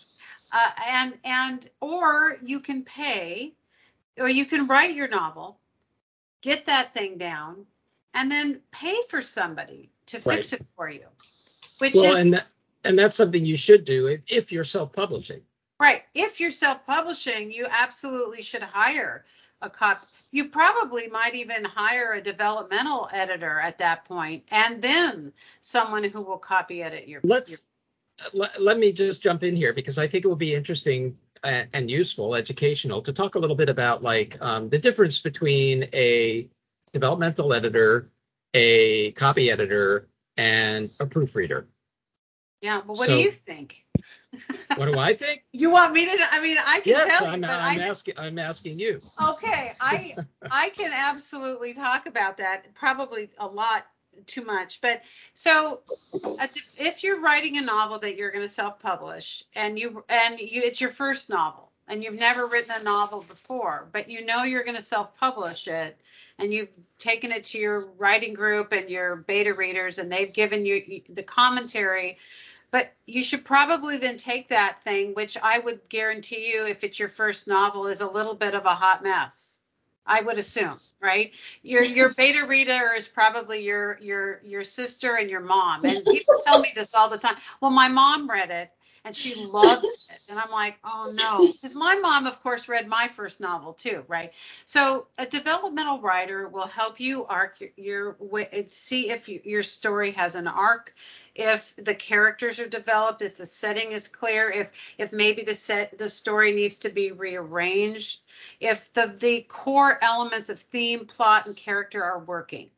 [0.57, 3.53] Uh, and and or you can pay,
[4.21, 5.59] or you can write your novel,
[6.43, 7.67] get that thing down,
[8.15, 10.61] and then pay for somebody to fix right.
[10.61, 11.07] it for you.
[11.79, 12.47] Which well, is and that,
[12.85, 15.41] and that's something you should do if, if you're self-publishing.
[15.81, 16.05] Right.
[16.15, 19.25] If you're self-publishing, you absolutely should hire
[19.61, 20.07] a cop.
[20.31, 26.23] You probably might even hire a developmental editor at that point, and then someone who
[26.23, 27.23] will copy edit your.
[27.25, 27.59] Let's your...
[28.33, 31.91] Let, let me just jump in here because I think it would be interesting and
[31.91, 36.49] useful, educational, to talk a little bit about like um, the difference between a
[36.93, 38.11] developmental editor,
[38.55, 41.69] a copy editor, and a proofreader.
[42.63, 43.85] Yeah, but what so, do you think?
[44.77, 45.45] what do I think?
[45.53, 46.27] You want me to?
[46.31, 47.49] I mean, I can yes, tell I'm, you.
[47.49, 48.15] I'm I, asking.
[48.17, 49.03] I'm asking you.
[49.23, 50.17] Okay, I
[50.51, 52.73] I can absolutely talk about that.
[52.75, 53.87] Probably a lot
[54.27, 55.81] too much, but so
[56.79, 60.81] if you're writing a novel that you're going to self-publish and you and you it's
[60.81, 64.77] your first novel, and you've never written a novel before, but you know you're going
[64.77, 65.99] to self-publish it
[66.39, 70.67] and you've taken it to your writing group and your beta readers and they've given
[70.67, 72.19] you the commentary
[72.71, 76.99] but you should probably then take that thing which i would guarantee you if it's
[76.99, 79.54] your first novel is a little bit of a hot mess
[80.07, 81.33] i would assume right?
[81.63, 85.85] Your your beta reader is probably your your your sister and your mom.
[85.85, 87.37] And people tell me this all the time.
[87.61, 88.71] Well my mom read it
[89.05, 89.99] and she loved it.
[90.29, 94.05] And I'm like, oh no, because my mom, of course, read my first novel too,
[94.09, 94.33] right?
[94.65, 100.13] So a developmental writer will help you arc your, way, see if you, your story
[100.13, 100.95] has an arc,
[101.35, 105.99] if the characters are developed, if the setting is clear, if if maybe the set
[105.99, 108.21] the story needs to be rearranged,
[108.61, 112.71] if the the core elements of theme, plot, and character are working.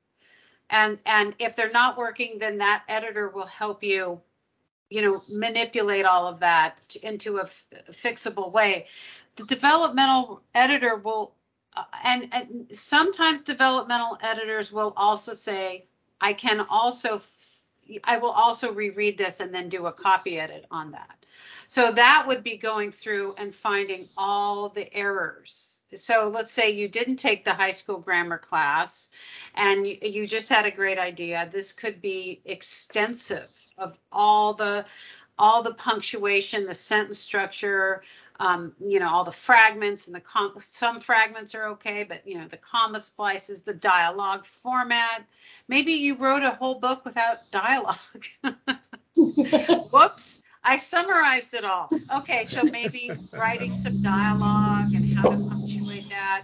[0.70, 4.20] And and if they're not working, then that editor will help you
[4.90, 8.86] you know manipulate all of that into a f- fixable way.
[9.36, 11.34] The developmental editor will
[11.76, 15.84] uh, and, and, sometimes developmental editors will also say
[16.20, 17.58] i can also f-
[18.04, 21.16] i will also reread this and then do a copy edit on that.
[21.68, 25.80] So that would be going through and finding all the errors.
[25.94, 29.10] So let's say you didn't take the high school grammar class
[29.54, 31.48] and you, you just had a great idea.
[31.50, 34.84] This could be extensive of all the
[35.38, 38.02] all the punctuation, the sentence structure,
[38.40, 42.38] um, you know, all the fragments and the com- some fragments are okay, but you
[42.38, 45.26] know, the comma splices, the dialogue format.
[45.68, 47.98] Maybe you wrote a whole book without dialogue.
[49.90, 50.42] Whoops.
[50.64, 51.88] I summarized it all.
[52.16, 56.42] Okay, so maybe writing some dialogue and how to punctuate that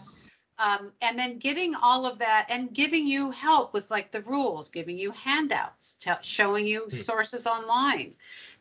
[0.62, 4.68] um, and then getting all of that and giving you help with like the rules,
[4.68, 6.90] giving you handouts, t- showing you hmm.
[6.90, 8.14] sources online,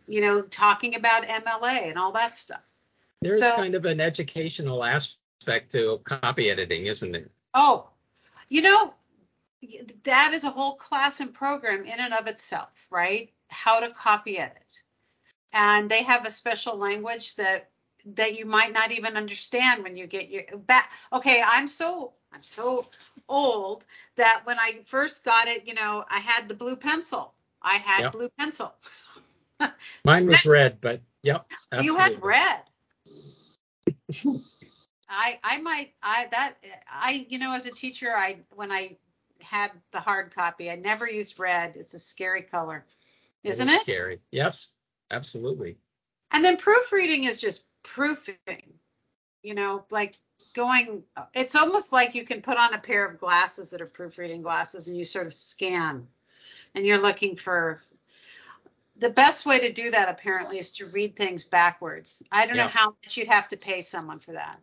[0.07, 2.61] you know, talking about MLA and all that stuff.
[3.21, 7.29] There's so, kind of an educational aspect to copy editing, isn't there?
[7.53, 7.87] Oh,
[8.49, 8.93] you know,
[10.03, 13.31] that is a whole class and program in and of itself, right?
[13.49, 14.81] How to copy edit.
[15.53, 17.69] And they have a special language that
[18.05, 20.91] that you might not even understand when you get your back.
[21.11, 22.85] Okay, I'm so I'm so
[23.27, 23.85] old
[24.15, 27.33] that when I first got it, you know, I had the blue pencil.
[27.61, 28.11] I had yep.
[28.13, 28.73] blue pencil.
[30.05, 31.45] Mine was red, but yep.
[31.71, 31.85] Absolutely.
[31.85, 32.61] You had red.
[35.09, 36.55] I I might I that
[36.89, 38.97] I you know as a teacher I when I
[39.39, 41.75] had the hard copy I never used red.
[41.75, 42.85] It's a scary color,
[43.43, 43.71] isn't it?
[43.71, 43.83] Is it?
[43.83, 44.21] Scary.
[44.31, 44.69] Yes,
[45.11, 45.77] absolutely.
[46.31, 48.73] And then proofreading is just proofing,
[49.43, 50.15] you know, like
[50.53, 54.41] going, it's almost like you can put on a pair of glasses that are proofreading
[54.41, 56.07] glasses and you sort of scan
[56.75, 57.81] and you're looking for
[58.97, 62.21] the best way to do that apparently is to read things backwards.
[62.31, 62.65] I don't yeah.
[62.65, 64.59] know how much you'd have to pay someone for that.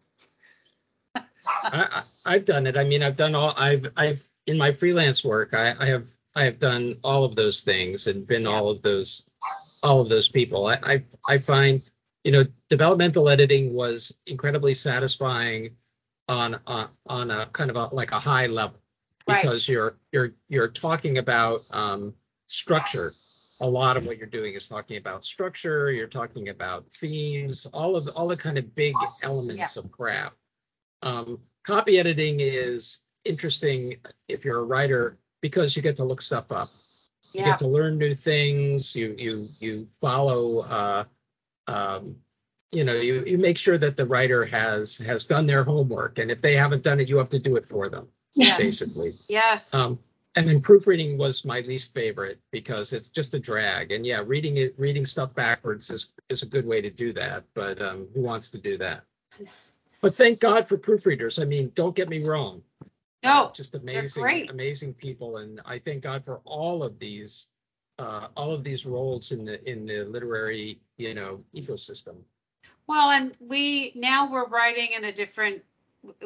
[1.47, 2.77] I, have done it.
[2.77, 3.53] I mean, I've done all.
[3.57, 7.63] I've I've in my freelance work, I, I have I have done all of those
[7.63, 8.49] things and been yeah.
[8.49, 9.25] all of those
[9.83, 10.67] all of those people.
[10.67, 11.83] I I, I find
[12.29, 15.71] you know, developmental editing was incredibly satisfying
[16.29, 18.79] on on, on a kind of a, like a high level
[19.27, 19.69] because right.
[19.69, 22.13] you're you're you're talking about um,
[22.45, 23.15] structure.
[23.63, 25.91] A lot of what you're doing is talking about structure.
[25.91, 29.83] You're talking about themes, all of all the kind of big elements yeah.
[29.83, 30.37] of craft.
[31.01, 33.97] Um, copy editing is interesting
[34.29, 36.69] if you're a writer because you get to look stuff up.
[37.33, 38.95] You get to learn new things.
[38.95, 41.05] You you you follow uh,
[41.69, 42.17] um,
[42.71, 46.31] you know, you, you make sure that the writer has has done their homework, and
[46.31, 48.59] if they haven't done it, you have to do it for them, yes.
[48.59, 49.15] basically.
[49.29, 49.73] Yes.
[49.73, 49.99] Um,
[50.37, 53.91] and then proofreading was my least favorite because it's just a drag.
[53.91, 57.45] And yeah, reading it, reading stuff backwards is is a good way to do that.
[57.55, 59.03] But um, who wants to do that?
[60.01, 61.43] But thank God for proofreaders.
[61.43, 62.63] I mean, don't get me wrong.
[63.25, 67.49] No, uh, just amazing, amazing people, and I thank God for all of these
[67.99, 72.17] uh, all of these roles in the in the literary you know ecosystem.
[72.87, 75.63] Well, and we now we're writing in a different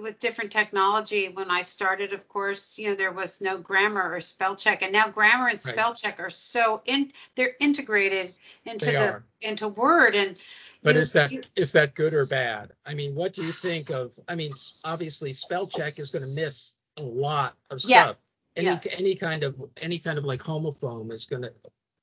[0.00, 1.28] with different technology.
[1.28, 4.92] When I started, of course, you know there was no grammar or spell check, and
[4.92, 5.96] now grammar and spell right.
[5.96, 9.25] check are so in they're integrated into they the are.
[9.40, 10.37] into Word and.
[10.85, 12.73] But you, is that you, is that good or bad?
[12.85, 14.18] I mean, what do you think of?
[14.27, 14.52] I mean,
[14.83, 17.90] obviously, spell check is going to miss a lot of stuff.
[17.90, 18.87] Yes any yes.
[18.98, 21.53] any kind of any kind of like homophone is going to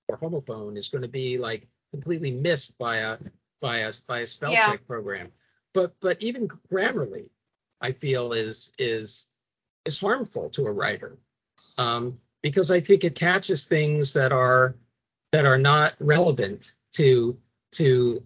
[0.08, 3.18] or homophone is going to be like completely missed by a
[3.62, 4.72] by a by a spell yeah.
[4.72, 5.32] check program.
[5.74, 7.30] But but even grammarly,
[7.82, 9.28] I feel is is
[9.86, 11.18] is harmful to a writer
[11.78, 14.76] um, because I think it catches things that are
[15.32, 17.38] that are not relevant to
[17.74, 18.24] to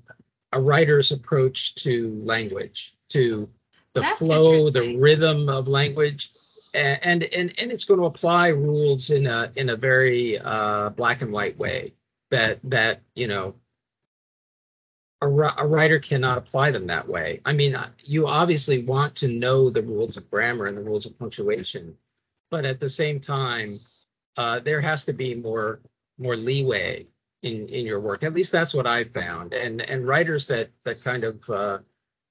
[0.52, 3.50] a writer's approach to language, to
[3.94, 6.32] the That's flow, the rhythm of language,
[6.74, 11.22] and and and it's going to apply rules in a in a very uh, black
[11.22, 11.94] and white way
[12.32, 13.56] that that you know
[15.22, 17.42] a, a writer cannot apply them that way.
[17.46, 21.18] I mean, you obviously want to know the rules of grammar and the rules of
[21.18, 21.96] punctuation,
[22.52, 23.80] but at the same time,
[24.36, 25.80] uh, there has to be more
[26.18, 27.08] more leeway
[27.44, 28.24] in in your work.
[28.24, 29.54] At least that's what I've found.
[29.54, 31.78] And and writers that that kind of uh,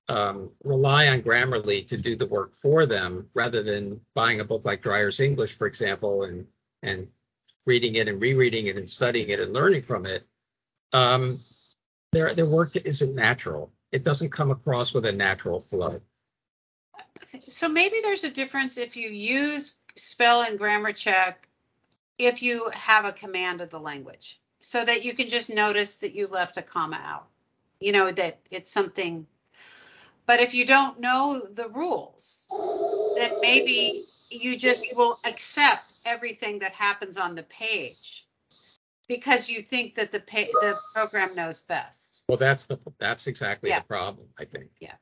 [0.09, 4.65] um, rely on Grammarly to do the work for them, rather than buying a book
[4.65, 6.47] like Dreyer's English, for example, and
[6.83, 7.09] and
[7.67, 10.27] reading it and rereading it and studying it and learning from it.
[10.93, 11.43] Um,
[12.13, 13.73] their their work isn't natural.
[13.93, 16.01] It doesn't come across with a natural flow.
[17.49, 21.49] So maybe there's a difference if you use spell and grammar check
[22.19, 26.15] if you have a command of the language so that you can just notice that
[26.15, 27.27] you left a comma out.
[27.81, 29.27] You know, that it's something.
[30.27, 32.47] But if you don't know the rules,
[33.17, 38.27] then maybe you just will accept everything that happens on the page
[39.09, 42.23] because you think that the the program knows best.
[42.29, 43.81] Well, that's the that's exactly Yeah.
[43.81, 44.29] the problem.
[44.39, 44.71] I think.
[44.81, 44.95] Yeah.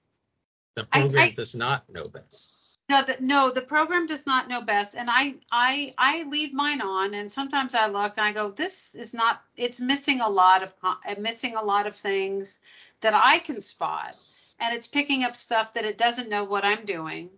[0.75, 2.53] The program I- does not know best.
[2.89, 6.81] No, the, no, the program does not know best, and I, I, I leave mine
[6.81, 10.65] on, and sometimes I look and I go, this is not, it's missing a lot
[10.65, 10.75] of,
[11.21, 12.59] missing a lot of things
[13.01, 14.17] that I can spot,
[14.61, 17.31] and it's picking up stuff that it doesn't know what I'm doing.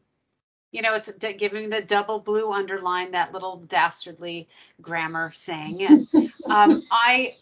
[0.72, 4.48] You know, it's d- giving the double blue underline, that little dastardly
[4.80, 6.08] grammar thing, and
[6.46, 7.36] um, I,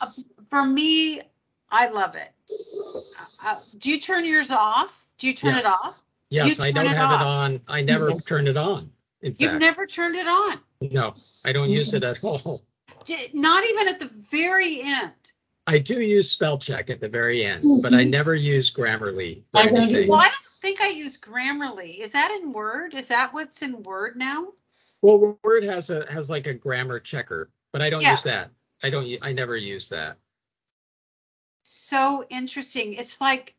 [0.00, 0.10] uh,
[0.48, 1.20] for me,
[1.70, 2.30] I love it.
[3.44, 5.06] Uh, do you turn yours off?
[5.18, 5.64] Do you turn Yes.
[5.64, 5.98] it off?
[6.30, 7.20] Yes, You I don't it have off.
[7.20, 7.60] it on.
[7.66, 8.92] I never turn it on.
[9.22, 10.60] In You've fact, never turned it on.
[10.80, 11.14] no,
[11.44, 12.62] I don't use it at all.
[13.34, 15.12] Not even at the very end.
[15.70, 18.10] I do use spell check at the very end, but I Mhm.
[18.10, 22.00] never use Grammarly I don't Well, I don't think I use Grammarly.
[22.00, 22.94] Is that in Word?
[22.94, 24.52] Is that what's in Word now?
[25.00, 28.10] Well, Word has a has like a grammar checker, but I don't Yeah.
[28.10, 28.50] use that.
[28.82, 29.06] I don't.
[29.06, 30.18] u- I never use that.
[31.62, 32.94] So interesting.
[32.94, 33.54] It's like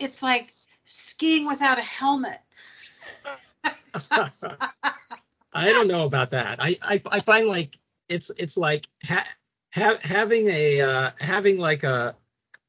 [0.00, 2.40] it's like skiing without a helmet.
[5.54, 6.60] I don't know about that.
[6.60, 9.24] I I, I find like it's it's like ha,
[9.74, 12.16] ha, having a uh, having like a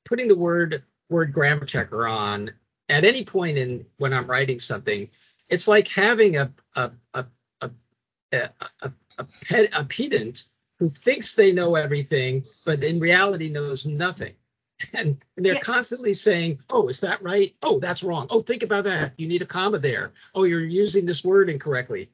[0.05, 2.51] putting the word word grammar checker on
[2.89, 5.09] at any point in when I'm writing something.
[5.49, 7.25] It's like having a a a
[7.61, 7.71] a
[8.33, 8.49] a,
[8.81, 10.45] a, a, ped, a pedant
[10.79, 14.33] who thinks they know everything, but in reality knows nothing.
[14.93, 15.61] And they're Yeah.
[15.61, 17.55] constantly saying, "Oh, is that right?
[17.63, 18.27] Oh, that's wrong.
[18.29, 19.13] Oh, think about that.
[19.17, 20.11] You need a comma there.
[20.35, 22.09] Oh, you're using this word incorrectly."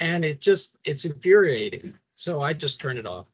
[0.00, 1.94] And it just it's infuriating.
[2.14, 3.26] So I just turn it off.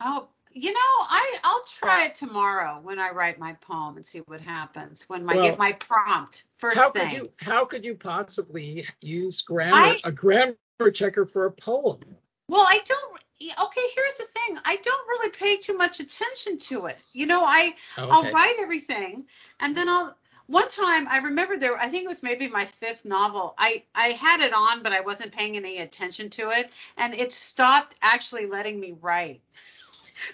[0.00, 4.18] Oh, you know, I I'll try it tomorrow when I write my poem and see
[4.20, 7.08] what happens when I Well, get my prompt first how thing.
[7.08, 10.56] could you how could you possibly use grammar I- a grammar
[10.92, 12.00] checker for a poem?
[12.48, 13.22] Well, I don't.
[13.42, 14.58] Okay, here's the thing.
[14.64, 16.98] I don't really pay too much attention to it.
[17.14, 19.26] You know, I oh, I'll write everything
[19.60, 20.14] and then I'll
[20.50, 23.54] one time I remember there I think it was maybe my fifth novel.
[23.56, 27.32] I I had it on but I wasn't paying any attention to it and it
[27.32, 29.40] stopped actually letting me write.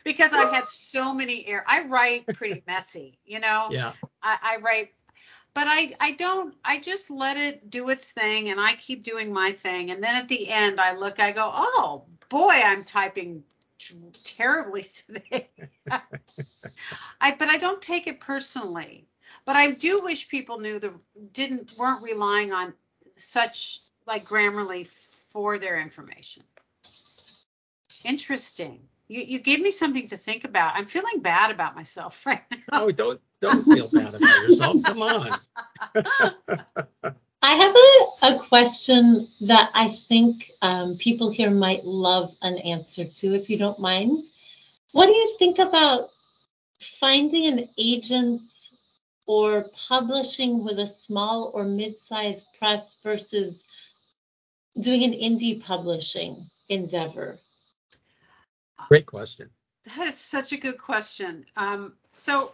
[0.04, 3.68] Because I had so many air I write pretty messy, you know.
[3.70, 3.92] Yeah.
[4.20, 4.92] I, I write
[5.54, 9.32] but I I don't I just let it do its thing and I keep doing
[9.32, 13.44] my thing and then at the end I look I go, "Oh, boy, I'm typing
[14.24, 15.46] terribly today."
[17.20, 19.06] I but I don't take it personally.
[19.46, 20.92] But I do wish people knew the
[21.32, 22.74] didn't weren't relying on
[23.14, 24.86] such like Grammarly
[25.32, 26.42] for their information.
[28.04, 28.80] Interesting.
[29.08, 30.74] You you gave me something to think about.
[30.74, 32.82] I'm feeling bad about myself right now.
[32.84, 34.82] Oh, don't don't feel bad about yourself.
[34.82, 35.30] Come on.
[37.42, 43.04] I have a, a question that I think um, people here might love an answer
[43.04, 44.24] to, if you don't mind.
[44.90, 46.10] What do you think about
[46.98, 48.42] finding an agent
[49.26, 53.64] or publishing with a small or mid-sized press versus
[54.80, 57.38] doing an indie publishing endeavor?
[58.88, 59.50] Great question.
[59.96, 61.44] That is such a good question.
[61.56, 62.52] Um, so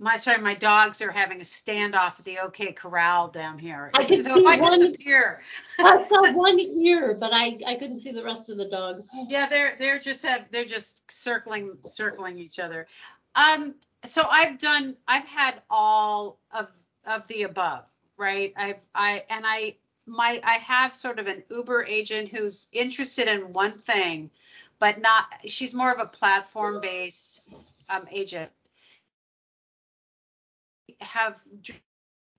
[0.00, 3.90] my sorry, my dogs are having a standoff at the OK Corral down here.
[3.94, 5.42] I could so if see I one- disappear,
[5.78, 9.04] I saw one ear, but I, I couldn't see the rest of the dog.
[9.28, 12.86] yeah, they're they're just have they're just circling circling each other.
[13.34, 13.74] Um,
[14.04, 16.68] so I've done I've had all of
[17.06, 17.84] of the above,
[18.16, 18.52] right?
[18.56, 19.76] I've I and I
[20.06, 24.30] my I have sort of an Uber agent who's interested in one thing,
[24.78, 27.42] but not she's more of a platform based
[27.88, 28.50] um, agent.
[31.00, 31.40] have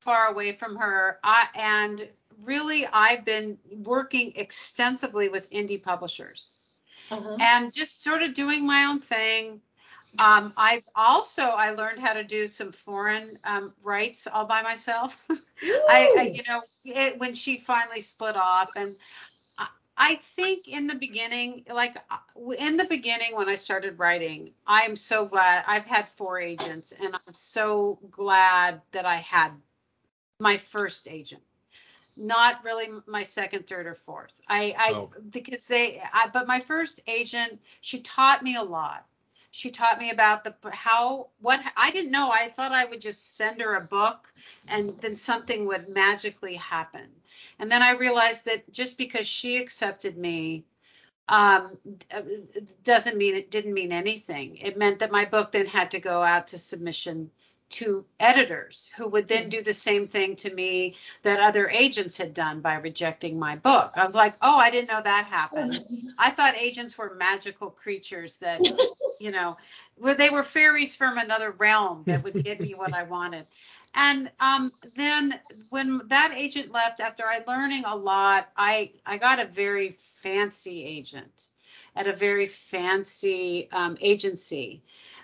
[0.02, 1.20] far away from her.
[1.24, 2.10] I, and
[2.44, 6.56] really, I've been working extensively with indie publishers
[7.10, 7.38] uh-huh.
[7.40, 9.62] and just sort of doing my own thing.
[10.20, 15.18] Um, I've also I learned how to do some foreign um, rights all by myself.
[15.30, 18.96] I, I, you know it, when she finally split off, and
[19.58, 24.52] I, I think in the beginning, like uh, in the beginning when I started writing,
[24.68, 29.52] I am so glad I've had four agents, and I'm so glad that I had
[30.40, 31.42] my first agent
[32.18, 35.10] not really my second third or fourth i i oh.
[35.30, 39.06] because they I, but my first agent she taught me a lot
[39.52, 42.32] she taught me about the how what I didn't know.
[42.32, 44.34] I thought I would just send her a book
[44.68, 47.10] and then something would magically happen.
[47.60, 50.64] And then I realized that just because she accepted me
[51.28, 51.78] um,
[52.84, 54.58] doesn't mean it didn't mean anything.
[54.58, 57.30] It meant that my book then had to go out to submission
[57.72, 62.34] to editors who would then do the same thing to me that other agents had
[62.34, 63.94] done by rejecting my book.
[63.96, 65.84] I was like, oh, I didn't know that happened.
[66.18, 68.62] I thought agents were magical creatures that,
[69.20, 69.58] you know,
[69.96, 73.46] where they were fairies from another realm that would give me what I wanted.
[73.94, 79.40] And um, then when that agent left, after I learning a lot, I I got
[79.40, 81.50] a very fancy agent
[81.96, 84.82] at a very fancy um, agency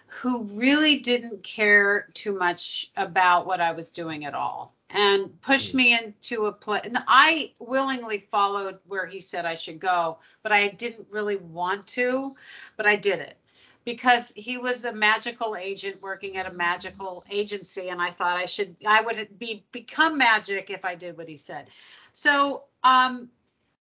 [0.07, 5.71] who really didn't care too much about what I was doing at all and pushed
[5.71, 5.77] hmm.
[5.77, 6.81] me into a place.
[6.85, 11.87] And I willingly followed where he said I should go, but I didn't really want
[11.87, 12.35] to,
[12.77, 13.37] but I did it
[13.83, 18.45] because he was a magical agent working at a magical agency and I thought I
[18.45, 21.69] should I would be become magic if I did what he said.
[22.11, 23.29] So um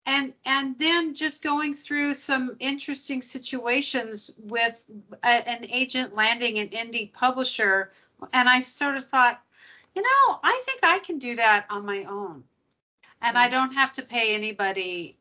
[0.07, 4.85] and and then just going through some interesting situations with
[5.25, 7.93] a, an agent landing an indie publisher.
[8.33, 9.43] And i sort of thought
[9.95, 12.45] you know i think i can do that on my own.
[13.21, 15.17] And i don't have to pay anybody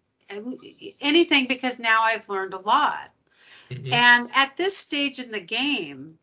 [1.02, 3.12] anything because now i've learned a lot.
[3.72, 3.94] Mm-hmm.
[3.94, 6.20] and at this stage in the game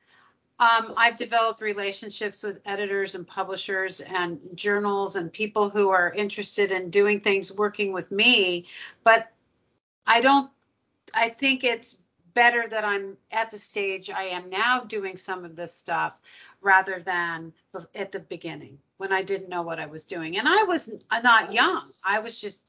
[0.62, 6.70] um, I've developed relationships with editors and publishers and journals and people who are interested
[6.70, 8.66] in doing things working with me.
[9.02, 9.32] But
[10.06, 10.48] I don't,
[11.14, 12.00] I think it's
[12.34, 16.16] better that I'm at the stage I am now doing some of this stuff
[16.60, 17.52] rather than
[17.96, 20.38] at the beginning when I didn't know what I was doing.
[20.38, 22.60] And I was not young, I was just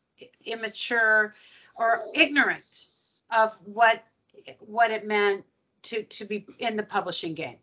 [0.46, 1.36] immature
[1.76, 2.88] or ignorant
[3.36, 4.04] of what
[4.60, 5.46] what it meant
[5.84, 7.58] to to be in the publishing game.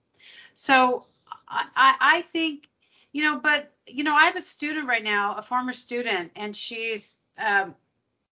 [0.60, 1.06] So
[1.48, 2.68] I, I think,
[3.12, 6.54] you know, but you know, I have a student right now, a former student, and
[6.54, 7.74] she's um,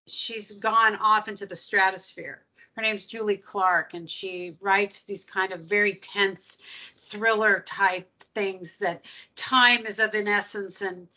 [0.07, 2.45] she's gone off into the stratosphere.
[2.77, 6.59] Her name's Julie Clark, and she writes these kind of very tense
[6.99, 11.09] thriller type things that time is of an essence and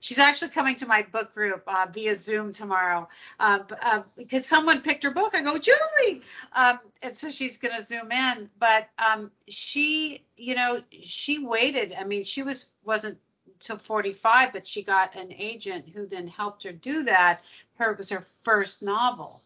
[0.00, 4.80] She's actually coming to my book group uh, via Zoom tomorrow uh, uh, because someone
[4.80, 5.34] picked her book.
[5.34, 6.22] I go, Julie,
[6.54, 8.48] um, and so she's going to Zoom in.
[8.58, 11.94] But um, she, you know, she waited.
[11.98, 13.18] I mean, she was wasn't
[13.58, 17.42] till 45, but she got an agent who then helped her do that.
[17.74, 19.42] Her was her first novel.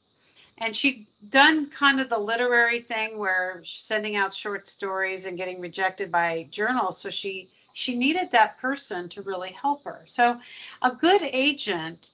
[0.58, 5.36] And she'd done kind of the literary thing where she's sending out short stories and
[5.36, 7.00] getting rejected by journals.
[7.00, 10.04] So she she needed that person to really help her.
[10.06, 10.40] So
[10.80, 12.12] a good agent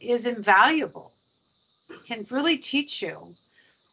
[0.00, 1.12] is invaluable,
[2.06, 3.34] can really teach you.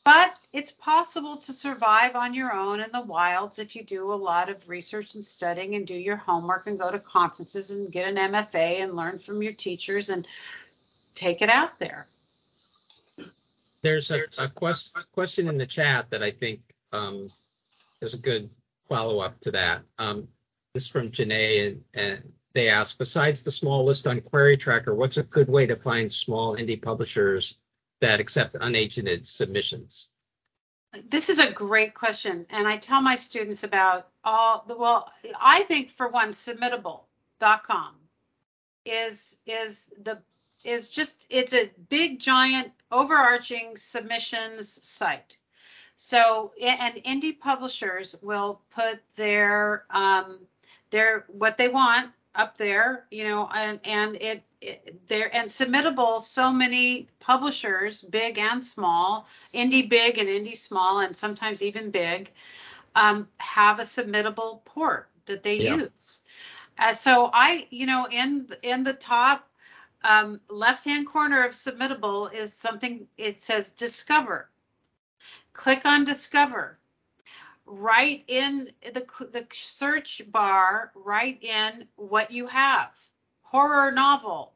[0.03, 4.15] But it's possible to survive on your own in the wilds if you do a
[4.15, 8.07] lot of research and studying and do your homework and go to conferences and get
[8.07, 10.28] an MFA and learn from your teachers and
[11.15, 12.07] take it out there.
[13.82, 16.61] There's a, a quest, question in the chat that I think
[16.93, 17.32] um,
[18.01, 18.49] is a good
[18.88, 19.82] follow up to that.
[19.97, 20.28] Um,
[20.74, 24.93] this is from Janae, and, and they ask, besides the small list on Query Tracker,
[24.93, 27.57] what's a good way to find small indie publishers
[28.01, 30.07] that accept unagented submissions?
[31.09, 35.11] This is a great question, and I tell my students about all the well.
[35.39, 37.95] I think for one, submittable.com
[38.86, 40.20] is is the
[40.63, 45.38] is just it's a big giant overarching submissions site.
[45.95, 50.39] So and indie publishers will put their um,
[50.89, 56.21] they're what they want up there, you know, and and it, it there and submittable.
[56.21, 62.31] So many publishers, big and small, indie big and indie small, and sometimes even big,
[62.95, 65.77] um, have a submittable port that they yeah.
[65.77, 66.21] use.
[66.77, 69.47] Uh, so I, you know, in in the top
[70.03, 73.07] um, left hand corner of submittable is something.
[73.17, 74.49] It says discover.
[75.51, 76.78] Click on discover
[77.70, 82.97] write in the the search bar, write in what you have.
[83.43, 84.53] Horror novel,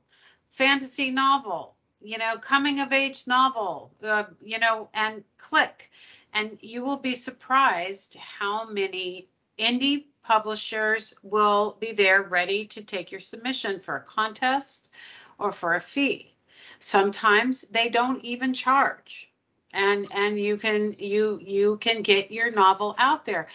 [0.50, 5.92] fantasy novel, you know, coming of age novel, uh, you know, and click.
[6.34, 9.28] And you will be surprised how many
[9.60, 14.90] indie publishers will be there ready to take your submission for a contest
[15.38, 16.34] or for a fee.
[16.80, 19.32] Sometimes they don't even charge.
[19.74, 23.48] And and you can you you can get your novel out there.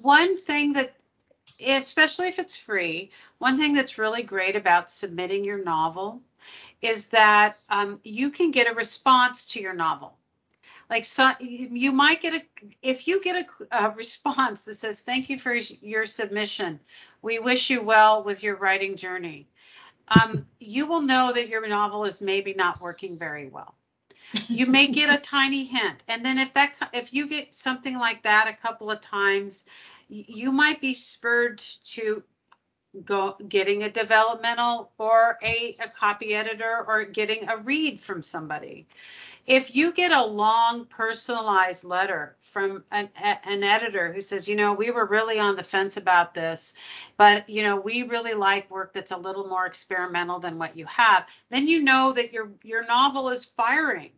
[0.00, 0.94] One thing that
[1.64, 6.20] especially if it's free, one thing that's really great about submitting your novel
[6.82, 10.16] is that um, you can get a response to your novel.
[10.90, 12.42] Like so, you might get a
[12.82, 16.78] if you get a, a response that says thank you for your submission.
[17.22, 19.48] We wish you well with your writing journey.
[20.08, 23.74] Um, you will know that your novel is maybe not working very well.
[24.48, 28.22] You may get a tiny hint, and then if that if you get something like
[28.22, 29.64] that a couple of times,
[30.08, 32.22] you might be spurred to
[33.04, 38.86] go getting a developmental or a, a copy editor or getting a read from somebody.
[39.46, 44.72] If you get a long personalized letter from an, an editor who says, you know,
[44.72, 46.74] we were really on the fence about this,
[47.18, 50.86] but you know, we really like work that's a little more experimental than what you
[50.86, 54.12] have, then you know that your your novel is firing.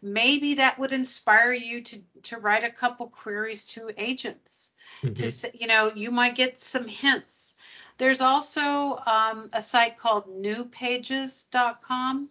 [0.00, 4.74] Maybe that would inspire you to to write a couple queries to agents.
[5.02, 5.14] Mm-hmm.
[5.14, 7.54] To you know, you might get some hints
[7.98, 12.28] there's also um, a site called newpages.com.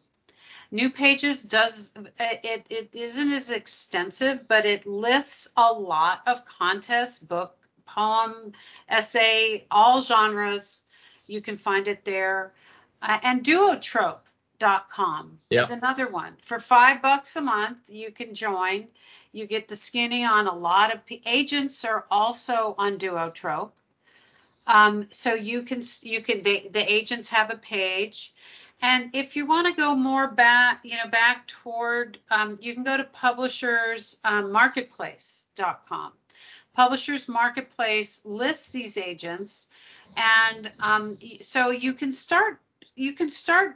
[0.70, 7.20] New Pages does it, it isn't as extensive, but it lists a lot of contests,
[7.20, 8.54] book, poem,
[8.88, 10.84] essay, all genres.
[11.28, 12.54] You can find it there.
[13.02, 13.44] Uh, and
[14.62, 15.64] duotrope.com yep.
[15.64, 16.34] is another one.
[16.42, 18.88] For five bucks a month, you can join.
[19.32, 23.72] You get the skinny on a lot of agents are also on Duotrope.
[24.68, 28.32] Um, so you can you can the, the agents have a page,
[28.82, 32.84] and if you want to go more back, you know, back toward, um, you can
[32.84, 34.54] go to Publishers um.
[36.74, 39.68] Publishers Marketplace lists these agents,
[40.16, 42.60] and um, so you can start
[42.96, 43.76] you can start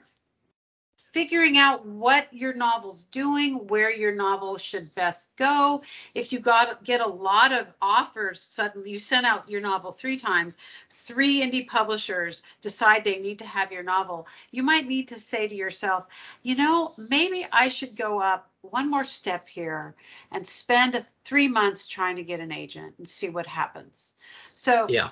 [1.15, 5.81] figuring out what your novel's doing, where your novel should best go.
[6.13, 10.17] If you got get a lot of offers, suddenly you sent out your novel three
[10.17, 10.57] times,
[10.89, 15.47] three indie publishers decide they need to have your novel, you might need to say
[15.47, 16.05] to yourself,
[16.43, 19.95] you know, maybe I should go up one more step here
[20.33, 24.15] and spend three months trying to get an agent and see what happens.
[24.55, 25.11] So yeah,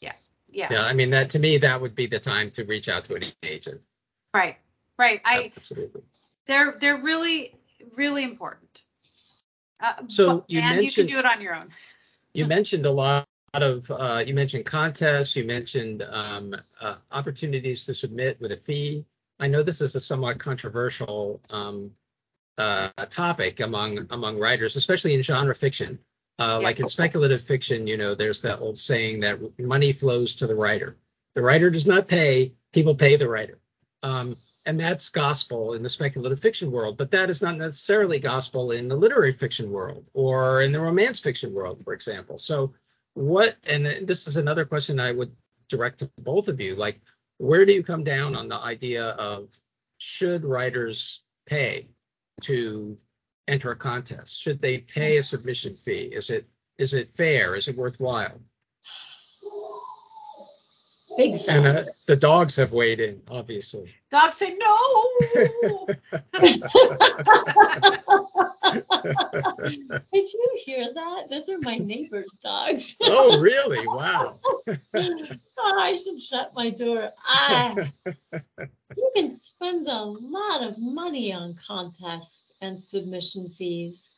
[0.00, 0.14] yeah,
[0.50, 0.66] yeah.
[0.72, 3.14] Yeah, I mean that to me that would be the time to reach out to
[3.14, 3.80] an agent.
[4.34, 4.56] Right.
[5.00, 5.22] Right.
[5.24, 6.02] I absolutely.
[6.46, 7.54] They're they're really
[7.96, 8.82] really important.
[9.80, 11.70] Uh, so you and mentioned you can do it on your own.
[12.34, 17.94] you mentioned a lot of uh, you mentioned contests, you mentioned um, uh, opportunities to
[17.94, 19.06] submit with a fee.
[19.38, 21.92] I know this is a somewhat controversial um,
[22.58, 25.98] uh, topic among among writers, especially in genre fiction.
[26.38, 26.66] Uh, yeah.
[26.66, 30.54] Like in speculative fiction, you know, there's that old saying that money flows to the
[30.54, 30.98] writer.
[31.32, 33.58] The writer does not pay; people pay the writer.
[34.02, 34.36] Um,
[34.66, 38.88] and that's gospel in the speculative fiction world but that is not necessarily gospel in
[38.88, 42.36] the literary fiction world or in the romance fiction world for example.
[42.36, 42.72] So
[43.14, 45.32] what and this is another question i would
[45.68, 47.00] direct to both of you like
[47.38, 49.48] where do you come down on the idea of
[49.96, 51.88] should writers pay
[52.42, 52.96] to
[53.48, 54.40] enter a contest?
[54.40, 56.10] Should they pay a submission fee?
[56.12, 56.46] Is it
[56.78, 57.54] is it fair?
[57.56, 58.40] Is it worthwhile
[61.16, 63.94] Big And uh, the dogs have weighed in, obviously.
[64.10, 65.08] Dogs say no.
[70.12, 71.26] Did you hear that?
[71.30, 72.96] Those are my neighbor's dogs.
[73.02, 73.86] oh, really?
[73.86, 74.38] Wow.
[74.68, 77.10] oh, I should shut my door.
[77.24, 77.74] Ah,
[78.96, 84.08] you can spend a lot of money on contests and submission fees.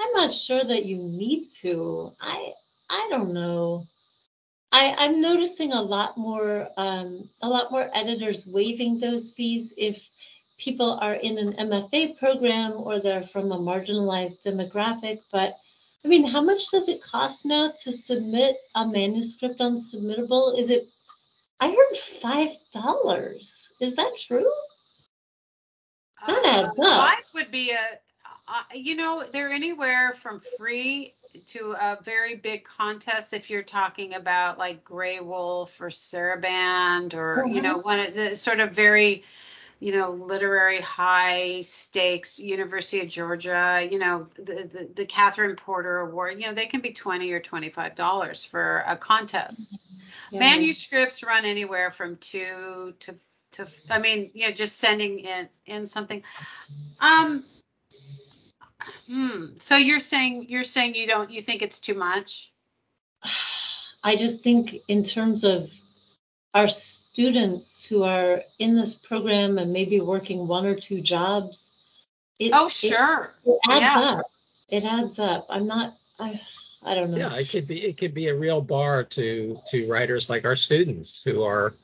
[0.00, 2.12] I'm not sure that you need to.
[2.20, 2.52] I
[2.90, 3.86] I don't know.
[4.74, 10.02] I, am noticing a lot more um, a lot more editors waiving those fees if
[10.58, 15.20] people are in an MFA program or they're from a marginalized demographic.
[15.30, 15.56] But
[16.04, 20.58] I mean, how much does it cost now to submit a manuscript on Submittable?
[20.58, 20.88] Is it?
[21.60, 23.68] I heard five dollars.
[23.80, 24.52] Is that true?
[26.26, 27.10] That adds uh, up.
[27.10, 27.98] Five would be a.
[28.46, 31.14] Uh, you know, they're anywhere from free
[31.46, 37.54] to a very big contest if you're talking about like Graywolf or Sarabande or mm-hmm.
[37.54, 39.24] you know one of the sort of very
[39.84, 45.98] you know, literary high stakes, University of Georgia, you know, the, the, the Katherine Porter
[45.98, 49.70] Award, you know, they can be 20 or $25 for a contest.
[50.30, 50.40] Yeah.
[50.40, 53.14] Manuscripts run anywhere from two to,
[53.52, 56.22] to, I mean, you know, just sending in, in something.
[57.00, 57.44] Um,
[59.06, 59.46] hmm.
[59.58, 62.52] So you're saying, you're saying you don't, you think it's too much?
[64.04, 65.70] I just think in terms of
[66.54, 71.72] our students who are in this program and maybe working one or two jobs.
[72.38, 73.34] It, oh, sure.
[73.44, 74.00] It, it adds yeah.
[74.00, 74.30] up.
[74.68, 75.46] It adds up.
[75.50, 75.96] I'm not.
[76.18, 76.40] I.
[76.86, 77.16] I don't know.
[77.16, 77.82] Yeah, it could be.
[77.82, 81.74] It could be a real bar to to writers like our students who are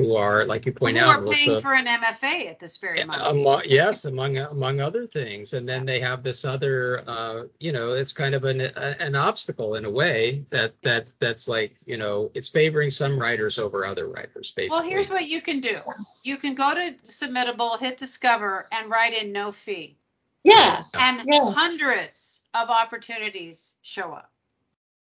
[0.00, 3.04] who are, like you point who out, are paying for an MFA at this very
[3.04, 3.26] moment.
[3.26, 7.92] Among, yes, among among other things, and then they have this other, uh, you know,
[7.92, 12.30] it's kind of an an obstacle in a way that that that's like, you know,
[12.34, 14.78] it's favoring some writers over other writers, basically.
[14.78, 15.80] Well, here's what you can do:
[16.22, 19.96] you can go to Submittable, hit Discover, and write in no fee.
[20.42, 20.84] Yeah.
[20.94, 21.52] And yeah.
[21.52, 24.30] hundreds of opportunities show up.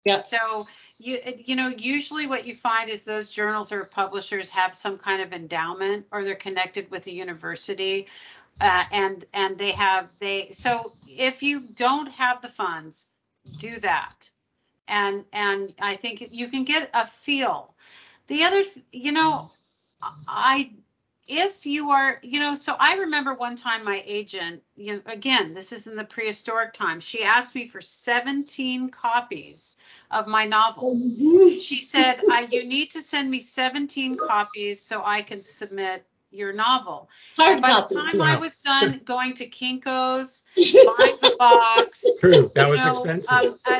[0.06, 0.16] Yeah.
[0.18, 0.68] So
[1.00, 5.22] you you know usually what you find is those journals or publishers have some kind
[5.22, 8.08] of endowment or they're connected with a university
[8.62, 13.10] uh, and and they have they so if you don't have the funds
[13.58, 14.30] do that
[14.88, 17.74] and and I think you can get a feel.
[18.28, 19.52] The others you know
[20.28, 20.72] I
[21.28, 25.54] if you are, you know, so I remember one time my agent, you know, again,
[25.54, 29.76] this is in the prehistoric time, she asked me for 17 copies
[30.10, 30.96] of my novel.
[30.96, 31.58] Mm-hmm.
[31.58, 36.54] She said, I, you need to send me 17 copies so I can submit your
[36.54, 37.10] novel.
[37.36, 37.96] Hard and by copy.
[37.96, 38.24] the time yeah.
[38.24, 43.46] I was done going to Kinko's, buying the box, true, that was know, expensive, um,
[43.46, 43.77] and then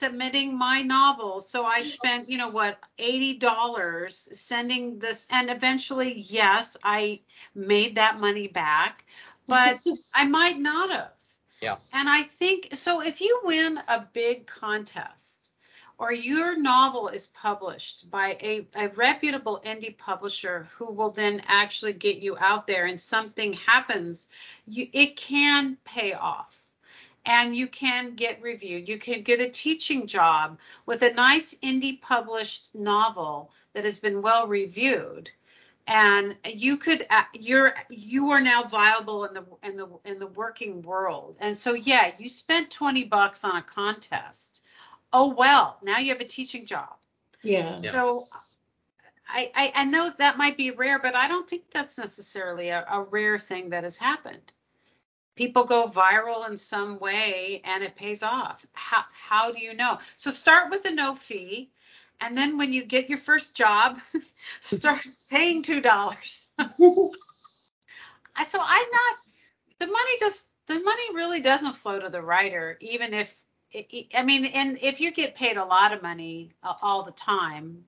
[0.00, 1.40] submitting my novel.
[1.42, 7.20] So I spent, you know, what, eighty dollars sending this, and eventually, yes, I
[7.54, 9.04] made that money back,
[9.46, 9.80] but
[10.14, 11.12] I might not have.
[11.60, 11.76] Yeah.
[11.92, 13.02] And I think so.
[13.02, 15.52] If you win a big contest
[15.98, 21.92] or your novel is published by a, a, reputable indie publisher who will then actually
[21.92, 24.26] get you out there and something happens,
[24.66, 26.58] you, it can pay off.
[27.26, 28.88] And you can get reviewed.
[28.88, 34.22] You can get a teaching job with a nice indie published novel that has been
[34.22, 35.30] well reviewed
[35.86, 40.26] and you could uh, you're you are now viable in the in the in the
[40.26, 44.62] working world and so yeah you spent 20 bucks on a contest
[45.12, 46.94] oh well, now you have a teaching job.
[47.42, 47.80] Yeah.
[47.82, 48.28] So
[49.28, 52.84] I, I and those that might be rare, but I don't think that's necessarily a,
[52.88, 54.52] a rare thing that has happened.
[55.36, 58.66] People go viral in some way and it pays off.
[58.72, 59.98] How how do you know?
[60.16, 61.70] So start with a no fee.
[62.20, 63.98] And then when you get your first job,
[64.60, 65.00] start
[65.30, 66.48] paying two dollars.
[66.58, 69.16] so I'm not
[69.78, 73.34] the money just the money really doesn't flow to the writer, even if
[74.16, 77.84] I mean, and if you get paid a lot of money uh, all the time,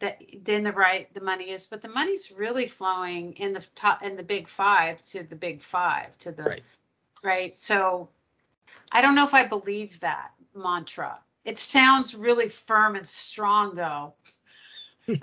[0.00, 4.02] that then the right the money is, but the money's really flowing in the top
[4.02, 6.62] in the big five to the big five to the right.
[7.22, 7.58] right.
[7.58, 8.08] So
[8.90, 11.18] I don't know if I believe that mantra.
[11.44, 14.14] It sounds really firm and strong though.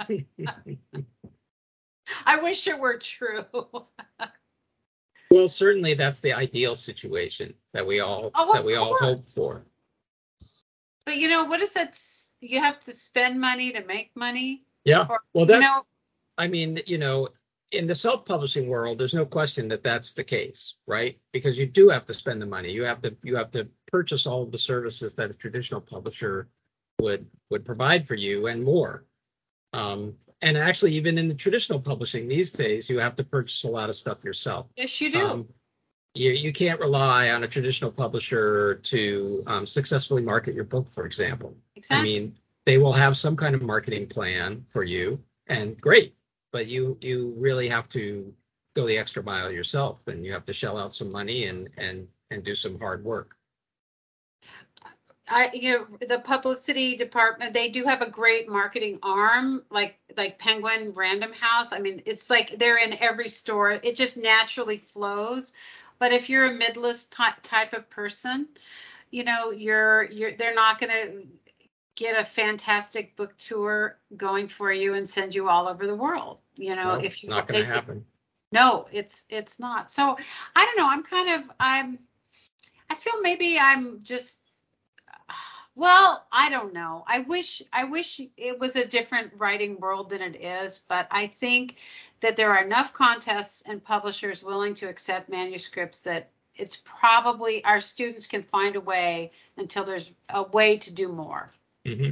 [2.26, 3.46] I wish it were true.
[5.32, 8.92] well, certainly that's the ideal situation that we all oh, that we course.
[8.92, 9.66] all hope for.
[11.06, 12.00] But you know, what is that?
[12.48, 14.64] You have to spend money to make money.
[14.84, 15.06] Yeah.
[15.10, 15.62] Or, well, that's.
[15.64, 15.84] You know,
[16.38, 17.30] I mean, you know,
[17.72, 21.18] in the self-publishing world, there's no question that that's the case, right?
[21.32, 22.72] Because you do have to spend the money.
[22.72, 26.48] You have to you have to purchase all of the services that a traditional publisher
[27.00, 29.06] would would provide for you and more.
[29.74, 33.70] Um, and actually, even in the traditional publishing these days, you have to purchase a
[33.70, 34.68] lot of stuff yourself.
[34.76, 35.26] Yes, you do.
[35.26, 35.48] Um,
[36.16, 41.06] you, you can't rely on a traditional publisher to um, successfully market your book, for
[41.06, 41.56] example.
[41.76, 42.00] Exactly.
[42.00, 42.36] I mean,
[42.66, 46.16] they will have some kind of marketing plan for you, and great,
[46.52, 48.34] but you you really have to
[48.76, 52.08] go the extra mile yourself, and you have to shell out some money and and
[52.32, 53.36] and do some hard work.
[55.28, 60.38] I you know the publicity department they do have a great marketing arm like like
[60.38, 61.74] Penguin Random House.
[61.74, 63.72] I mean it's like they're in every store.
[63.72, 65.54] It just naturally flows.
[66.00, 68.48] But if you're a midlist ty- type of person,
[69.12, 71.28] you know, you're you're they're not going to
[71.96, 76.40] get a fantastic book tour going for you and send you all over the world.
[76.58, 78.06] You know, no, if you not going to happen.
[78.52, 79.92] No, it's it's not.
[79.92, 80.18] So
[80.56, 80.90] I don't know.
[80.90, 82.00] I'm kind of I'm
[82.90, 84.42] I feel maybe I'm just
[85.76, 87.04] well, I don't know.
[87.08, 91.28] I wish I wish it was a different writing world than it is, but I
[91.28, 91.78] think
[92.22, 97.80] that there are enough contests and publishers willing to accept manuscripts that it's probably our
[97.80, 101.52] students can find a way until there's a way to do more.
[101.86, 102.12] Mm-hmm.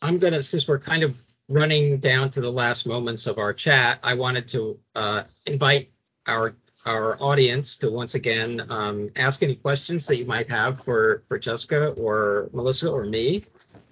[0.00, 3.98] I'm gonna since we're kind of running down to the last moments of our chat,
[4.02, 5.90] I wanted to uh, invite
[6.26, 6.54] our
[6.86, 11.38] our audience to once again um, ask any questions that you might have for for
[11.38, 13.44] Jessica or Melissa or me.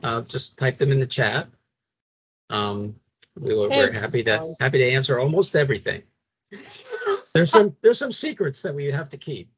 [0.03, 1.49] Uh, just type them in the chat.
[2.51, 2.97] Um,
[3.39, 6.03] we, are happy to happy to answer almost everything.
[7.33, 9.51] There's some there's some secrets that we have to keep.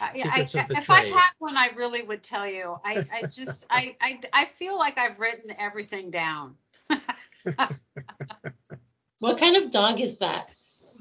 [0.00, 0.66] I, I, if trade.
[0.88, 2.78] I had one, I really would tell you.
[2.84, 6.56] I, I just I, I I feel like I've written everything down.
[9.18, 10.50] what kind of dog is that?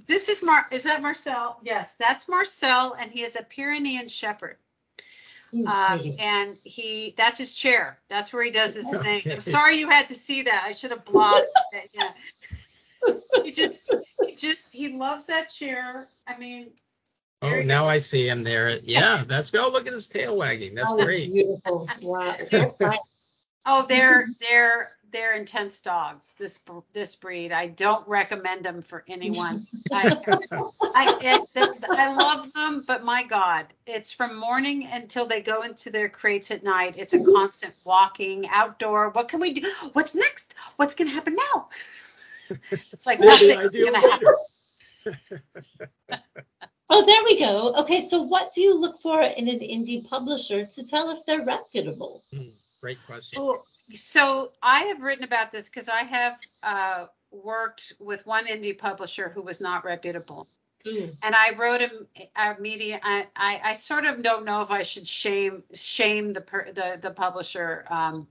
[0.06, 0.68] This is Mar.
[0.72, 1.60] Is that Marcel?
[1.64, 4.58] Yes, that's Marcel, and he is a Pyrenean Shepherd.
[5.54, 7.98] Um, and he that's his chair.
[8.10, 9.20] That's where he does his okay.
[9.22, 9.34] thing.
[9.34, 10.64] I'm sorry you had to see that.
[10.66, 11.90] I should have blocked it.
[11.94, 12.12] Yeah.
[13.44, 13.90] he just
[14.26, 16.08] he just he loves that chair.
[16.26, 16.72] I mean
[17.42, 18.80] Oh, now I see him there.
[18.80, 19.68] Yeah, that's go.
[19.68, 20.74] Oh, look at his tail wagging.
[20.74, 21.32] That's oh, great.
[21.32, 21.88] Beautiful.
[22.02, 22.36] Wow.
[23.66, 26.36] oh, they're they're they're intense dogs.
[26.38, 26.62] This
[26.94, 27.52] this breed.
[27.52, 29.68] I don't recommend them for anyone.
[29.92, 30.18] I
[30.82, 35.90] I, it, I love them, but my God, it's from morning until they go into
[35.90, 36.96] their crates at night.
[36.98, 39.10] It's a constant walking outdoor.
[39.10, 39.72] What can we do?
[39.94, 40.56] What's next?
[40.76, 41.70] What's gonna happen now?
[42.94, 44.28] It's like nothing's gonna happen.
[46.90, 47.76] Oh, there we go.
[47.76, 51.44] Okay, so what do you look for in an indie publisher to tell if they're
[51.44, 52.24] reputable?
[52.34, 53.42] Mm, great question.
[53.94, 59.30] So I have written about this because I have uh, worked with one indie publisher
[59.30, 60.48] who was not reputable.
[60.86, 61.16] Mm.
[61.22, 63.00] And I wrote a, a media.
[63.04, 67.00] I, I, I, sort of don't know if I should shame shame the per, the
[67.02, 67.86] the publisher.
[67.90, 68.28] Um,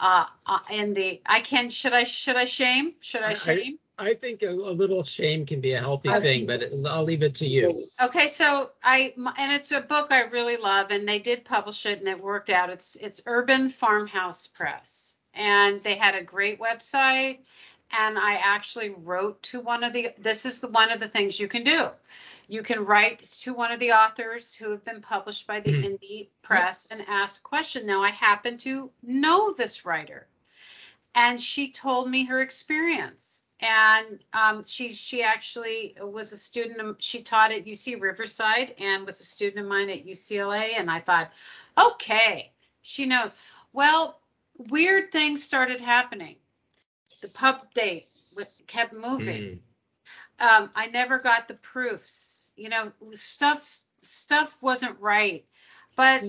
[0.00, 3.78] uh, uh, in the I can should I should I shame should I shame?
[3.98, 7.22] I think a, a, little shame can be a healthy thing, but it, I'll leave
[7.22, 7.88] it to you.
[8.02, 11.98] Okay, so I and it's a book I really love, and they did publish it,
[11.98, 12.70] and it worked out.
[12.70, 17.40] It's it's Urban Farmhouse Press, and they had a great website.
[17.94, 20.10] And I actually wrote to one of the.
[20.18, 21.90] This is the one of the things you can do.
[22.48, 25.84] You can write to one of the authors who have been published by the mm.
[25.84, 27.86] indie press and ask question.
[27.86, 30.26] Now I happen to know this writer,
[31.14, 36.80] and she told me her experience and um, she she actually was a student.
[36.80, 40.72] Of, she taught at UC Riverside and was a student of mine at UCLA.
[40.76, 41.30] And I thought,
[41.78, 42.52] okay,
[42.82, 43.36] she knows.
[43.72, 44.20] Well,
[44.58, 46.36] weird things started happening.
[47.22, 48.08] The pub date
[48.66, 49.60] kept moving.
[50.40, 50.64] Mm.
[50.64, 52.48] Um, I never got the proofs.
[52.56, 55.44] You know, stuff stuff wasn't right.
[55.94, 56.24] But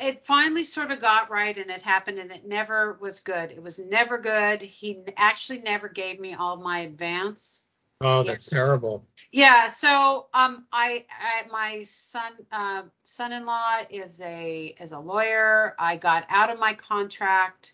[0.00, 3.50] it finally sort of got right and it happened and it never was good.
[3.50, 4.62] It was never good.
[4.62, 7.66] He actually never gave me all my advance.
[8.00, 8.58] Oh, that's yeah.
[8.58, 9.06] terrible.
[9.32, 9.68] Yeah.
[9.68, 15.74] So, um, I, I my son, uh, son-in-law is a is a lawyer.
[15.78, 17.72] I got out of my contract.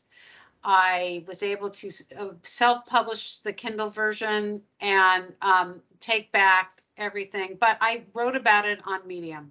[0.64, 7.78] I was able to uh, self-publish the Kindle version and um, take back everything, but
[7.80, 9.50] I wrote about it on Medium.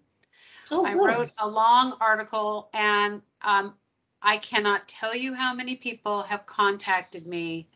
[0.72, 3.74] Oh, I wrote a long article, and um,
[4.22, 7.68] I cannot tell you how many people have contacted me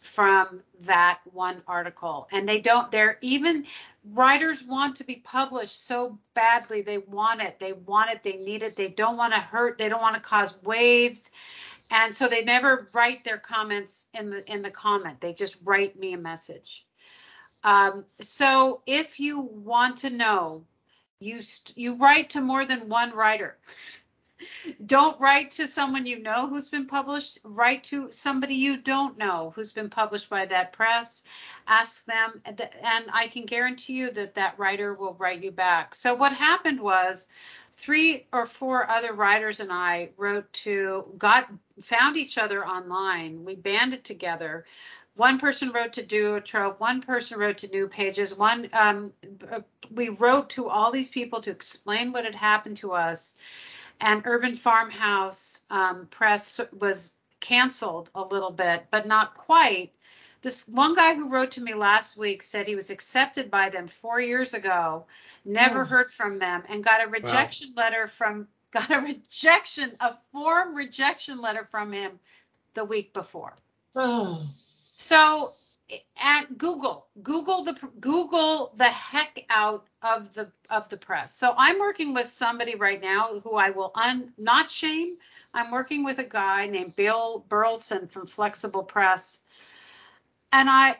[0.00, 2.28] from that one article.
[2.32, 3.66] And they don't, they're even,
[4.12, 6.82] writers want to be published so badly.
[6.82, 7.58] They want it.
[7.58, 8.22] They want it.
[8.22, 8.76] They need it.
[8.76, 9.76] They don't want to hurt.
[9.76, 11.30] They don't want to cause waves.
[11.90, 15.20] And so they never write their comments in the in the comment.
[15.20, 16.86] They just write me a message.
[17.64, 20.64] Um, so if you want to know
[21.20, 23.56] you st- you write to more than one writer.
[24.86, 27.38] don't write to someone you know who's been published.
[27.42, 31.24] Write to somebody you don't know who's been published by that press.
[31.66, 35.94] Ask them, and I can guarantee you that that writer will write you back.
[35.94, 37.28] So what happened was
[37.74, 41.48] three or four other writers and I wrote to got
[41.80, 43.44] found each other online.
[43.44, 44.66] We banded together
[45.18, 49.12] one person wrote to Duotrope, one person wrote to New Pages, one um,
[49.90, 53.34] we wrote to all these people to explain what had happened to us.
[54.00, 59.92] And Urban Farmhouse um, Press was canceled a little bit, but not quite.
[60.42, 63.88] This one guy who wrote to me last week said he was accepted by them
[63.88, 65.06] four years ago,
[65.44, 65.86] never oh.
[65.86, 67.82] heard from them, and got a rejection wow.
[67.82, 72.20] letter from got a rejection, a form rejection letter from him
[72.74, 73.56] the week before.
[73.96, 74.46] Oh.
[74.98, 75.54] So
[76.20, 81.34] at Google, Google the Google the heck out of the of the press.
[81.34, 85.16] So I'm working with somebody right now who I will un, not shame.
[85.54, 89.40] I'm working with a guy named Bill Burleson from Flexible Press,
[90.52, 90.96] and I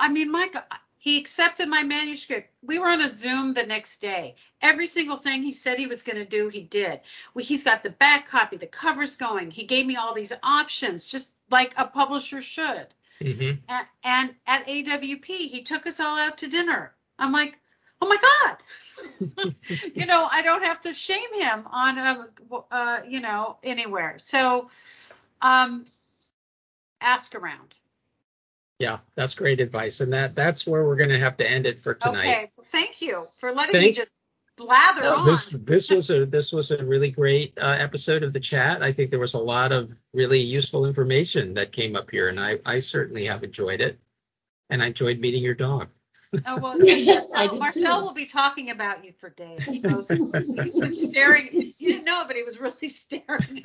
[0.00, 0.64] I mean, my God,
[0.98, 2.50] he accepted my manuscript.
[2.60, 4.34] We were on a Zoom the next day.
[4.60, 7.00] Every single thing he said he was going to do, he did.
[7.34, 9.52] Well, he's got the back copy, the cover's going.
[9.52, 12.88] He gave me all these options, just like a publisher should.
[13.20, 13.60] Mm-hmm.
[13.68, 16.94] And, and at AWP, he took us all out to dinner.
[17.18, 17.58] I'm like,
[18.00, 19.54] oh my God.
[19.94, 22.26] you know, I don't have to shame him on, a,
[22.70, 24.16] uh, you know, anywhere.
[24.18, 24.70] So,
[25.40, 25.86] um,
[27.00, 27.74] ask around.
[28.78, 31.80] Yeah, that's great advice, and that that's where we're going to have to end it
[31.80, 32.28] for tonight.
[32.28, 34.14] Okay, well, thank you for letting Thank- me just
[34.58, 35.24] blather on.
[35.26, 38.82] This this was a this was a really great uh, episode of the chat.
[38.82, 42.38] I think there was a lot of really useful information that came up here, and
[42.38, 43.98] I I certainly have enjoyed it,
[44.70, 45.88] and I enjoyed meeting your dog.
[46.46, 48.06] Oh well, Yes, I Marcel, Marcel too.
[48.06, 49.64] will be talking about you for days.
[49.72, 51.72] He goes- He's been staring.
[51.78, 53.62] You didn't know, but he was really staring.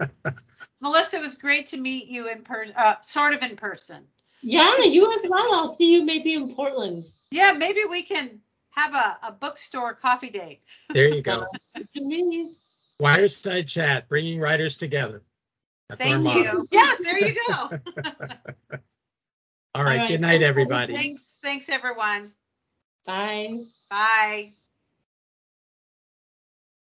[0.80, 4.04] Melissa, it was great to meet you in person, uh, sort of in person.
[4.42, 5.54] Yeah, you as well.
[5.54, 7.04] I'll see you maybe in Portland.
[7.30, 8.40] Yeah, maybe we can
[8.76, 10.62] have a, a bookstore coffee date.
[10.92, 11.46] There you go.
[11.92, 12.54] To me.
[13.02, 15.22] Wireside chat, bringing writers together.
[15.90, 16.40] That's our Thank motto.
[16.40, 16.68] you.
[16.70, 17.54] Yes, there you go.
[17.62, 18.80] All right.
[19.74, 20.08] All right.
[20.08, 20.94] Good night, everybody.
[20.94, 22.32] thanks, thanks everyone.
[23.04, 23.64] Bye.
[23.90, 24.54] Bye.